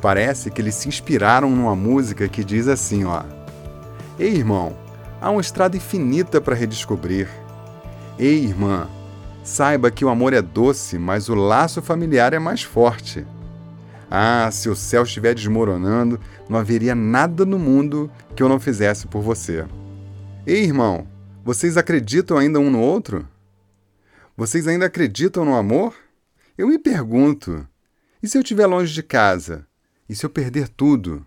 Parece 0.01 0.51
que 0.51 0.61
eles 0.61 0.75
se 0.75 0.89
inspiraram 0.89 1.51
numa 1.51 1.75
música 1.75 2.29
que 2.29 2.45
diz 2.45 2.69
assim: 2.69 3.05
ó. 3.05 3.23
Ei, 4.19 4.35
irmão, 4.35 4.77
há 5.21 5.31
uma 5.31 5.41
estrada 5.41 5.77
infinita 5.77 6.41
para 6.41 6.55
redescobrir. 6.55 7.29
Ei, 8.19 8.45
irmã, 8.45 8.89
saiba 9.43 9.91
que 9.91 10.05
o 10.05 10.09
amor 10.09 10.33
é 10.33 10.41
doce, 10.41 10.99
mas 10.99 11.29
o 11.29 11.35
laço 11.35 11.83
familiar 11.83 12.33
é 12.33 12.39
mais 12.39 12.63
forte. 12.63 13.27
Ah, 14.11 14.49
se 14.53 14.69
o 14.69 14.77
céu 14.77 15.03
estiver 15.03 15.35
desmoronando, 15.35 16.21
não 16.49 16.59
haveria 16.59 16.95
nada 16.95 17.45
no 17.45 17.59
mundo 17.59 18.11
que 18.35 18.43
eu 18.43 18.49
não 18.49 18.61
fizesse 18.61 19.07
por 19.07 19.21
você. 19.21 19.67
Ei, 20.47 20.65
irmão, 20.65 21.07
vocês 21.45 21.77
acreditam 21.77 22.39
ainda 22.39 22.61
um 22.61 22.71
no 22.71 22.81
outro? 22.81 23.27
Vocês 24.37 24.69
ainda 24.69 24.87
acreditam 24.87 25.45
no 25.45 25.55
amor? 25.55 25.95
Eu 26.57 26.69
me 26.69 26.79
pergunto: 26.79 27.67
e 28.23 28.29
se 28.29 28.39
eu 28.39 28.43
estiver 28.43 28.67
longe 28.67 28.93
de 28.93 29.03
casa? 29.03 29.67
E 30.09 30.15
se 30.15 30.25
eu 30.25 30.31
perder 30.31 30.69
tudo? 30.69 31.27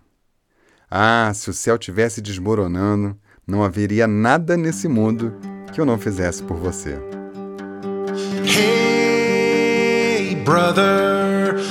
Ah, 0.90 1.30
se 1.34 1.48
o 1.48 1.52
céu 1.52 1.78
tivesse 1.78 2.20
desmoronando, 2.20 3.16
não 3.46 3.62
haveria 3.62 4.06
nada 4.06 4.56
nesse 4.56 4.88
mundo 4.88 5.34
que 5.72 5.80
eu 5.80 5.84
não 5.84 5.98
fizesse 5.98 6.42
por 6.42 6.56
você. 6.56 6.98
Hey, 8.44 10.34
brother, 10.44 11.29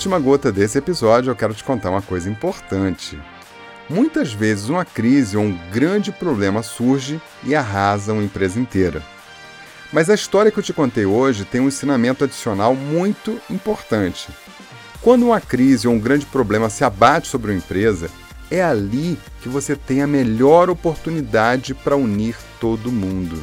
Última 0.00 0.18
gota 0.18 0.50
desse 0.50 0.78
episódio, 0.78 1.30
eu 1.30 1.36
quero 1.36 1.52
te 1.52 1.62
contar 1.62 1.90
uma 1.90 2.00
coisa 2.00 2.30
importante. 2.30 3.20
Muitas 3.86 4.32
vezes 4.32 4.70
uma 4.70 4.82
crise 4.82 5.36
ou 5.36 5.44
um 5.44 5.58
grande 5.70 6.10
problema 6.10 6.62
surge 6.62 7.20
e 7.44 7.54
arrasa 7.54 8.14
uma 8.14 8.22
empresa 8.22 8.58
inteira. 8.58 9.02
Mas 9.92 10.08
a 10.08 10.14
história 10.14 10.50
que 10.50 10.58
eu 10.58 10.62
te 10.62 10.72
contei 10.72 11.04
hoje 11.04 11.44
tem 11.44 11.60
um 11.60 11.68
ensinamento 11.68 12.24
adicional 12.24 12.74
muito 12.74 13.38
importante. 13.50 14.30
Quando 15.02 15.26
uma 15.26 15.38
crise 15.38 15.86
ou 15.86 15.92
um 15.92 16.00
grande 16.00 16.24
problema 16.24 16.70
se 16.70 16.82
abate 16.82 17.28
sobre 17.28 17.50
uma 17.50 17.58
empresa, 17.58 18.08
é 18.50 18.62
ali 18.62 19.18
que 19.42 19.50
você 19.50 19.76
tem 19.76 20.00
a 20.00 20.06
melhor 20.06 20.70
oportunidade 20.70 21.74
para 21.74 21.94
unir 21.94 22.36
todo 22.58 22.90
mundo. 22.90 23.38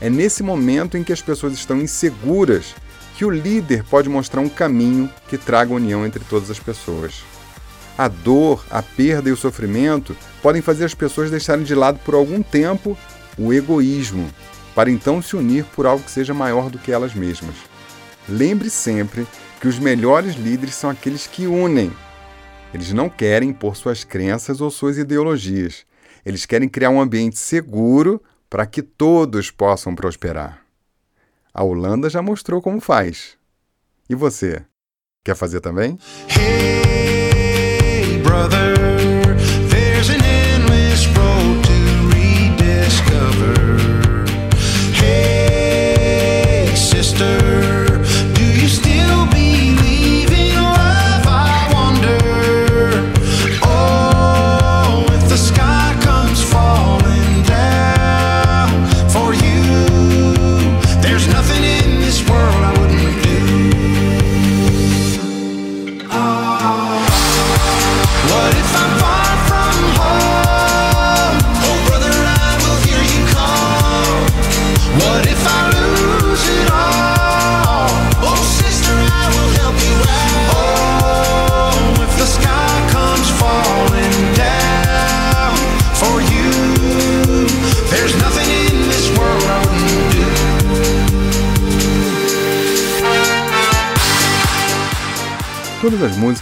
É 0.00 0.08
nesse 0.08 0.44
momento 0.44 0.96
em 0.96 1.02
que 1.02 1.12
as 1.12 1.20
pessoas 1.20 1.54
estão 1.54 1.78
inseguras 1.78 2.72
que 3.16 3.24
o 3.24 3.30
líder 3.30 3.84
pode 3.84 4.08
mostrar 4.08 4.40
um 4.40 4.48
caminho 4.48 5.10
que 5.28 5.38
traga 5.38 5.72
união 5.72 6.06
entre 6.06 6.24
todas 6.24 6.50
as 6.50 6.58
pessoas. 6.58 7.22
A 7.96 8.08
dor, 8.08 8.64
a 8.70 8.82
perda 8.82 9.28
e 9.28 9.32
o 9.32 9.36
sofrimento 9.36 10.16
podem 10.42 10.62
fazer 10.62 10.84
as 10.84 10.94
pessoas 10.94 11.30
deixarem 11.30 11.64
de 11.64 11.74
lado 11.74 11.98
por 12.04 12.14
algum 12.14 12.42
tempo 12.42 12.96
o 13.38 13.52
egoísmo, 13.52 14.28
para 14.74 14.90
então 14.90 15.20
se 15.20 15.36
unir 15.36 15.64
por 15.66 15.86
algo 15.86 16.02
que 16.02 16.10
seja 16.10 16.32
maior 16.32 16.70
do 16.70 16.78
que 16.78 16.90
elas 16.90 17.14
mesmas. 17.14 17.54
Lembre 18.28 18.70
sempre 18.70 19.26
que 19.60 19.68
os 19.68 19.78
melhores 19.78 20.34
líderes 20.34 20.74
são 20.74 20.88
aqueles 20.88 21.26
que 21.26 21.46
unem. 21.46 21.92
Eles 22.72 22.92
não 22.92 23.08
querem 23.08 23.50
impor 23.50 23.76
suas 23.76 24.04
crenças 24.04 24.60
ou 24.60 24.70
suas 24.70 24.96
ideologias. 24.96 25.84
Eles 26.24 26.46
querem 26.46 26.68
criar 26.68 26.90
um 26.90 27.00
ambiente 27.00 27.38
seguro 27.38 28.22
para 28.48 28.66
que 28.66 28.82
todos 28.82 29.50
possam 29.50 29.94
prosperar. 29.94 30.61
A 31.54 31.62
Holanda 31.62 32.08
já 32.08 32.22
mostrou 32.22 32.62
como 32.62 32.80
faz. 32.80 33.36
E 34.08 34.14
você? 34.14 34.64
Quer 35.24 35.36
fazer 35.36 35.60
também? 35.60 35.98
Hey, 36.28 38.18
brother. 38.22 38.91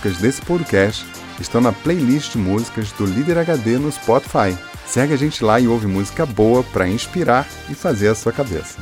Músicas 0.01 0.17
desse 0.17 0.43
podcast 0.43 1.05
estão 1.39 1.61
na 1.61 1.73
playlist 1.73 2.33
de 2.33 2.39
músicas 2.39 2.91
do 2.93 3.05
Líder 3.05 3.39
HD 3.39 3.79
no 3.79 3.93
Spotify. 3.93 4.57
Segue 4.87 5.13
a 5.13 5.17
gente 5.17 5.45
lá 5.45 5.61
e 5.61 5.69
ouve 5.69 5.87
música 5.87 6.25
boa 6.25 6.63
para 6.65 6.89
inspirar 6.89 7.47
e 7.69 7.75
fazer 7.75 8.09
a 8.09 8.15
sua 8.15 8.33
cabeça. 8.33 8.79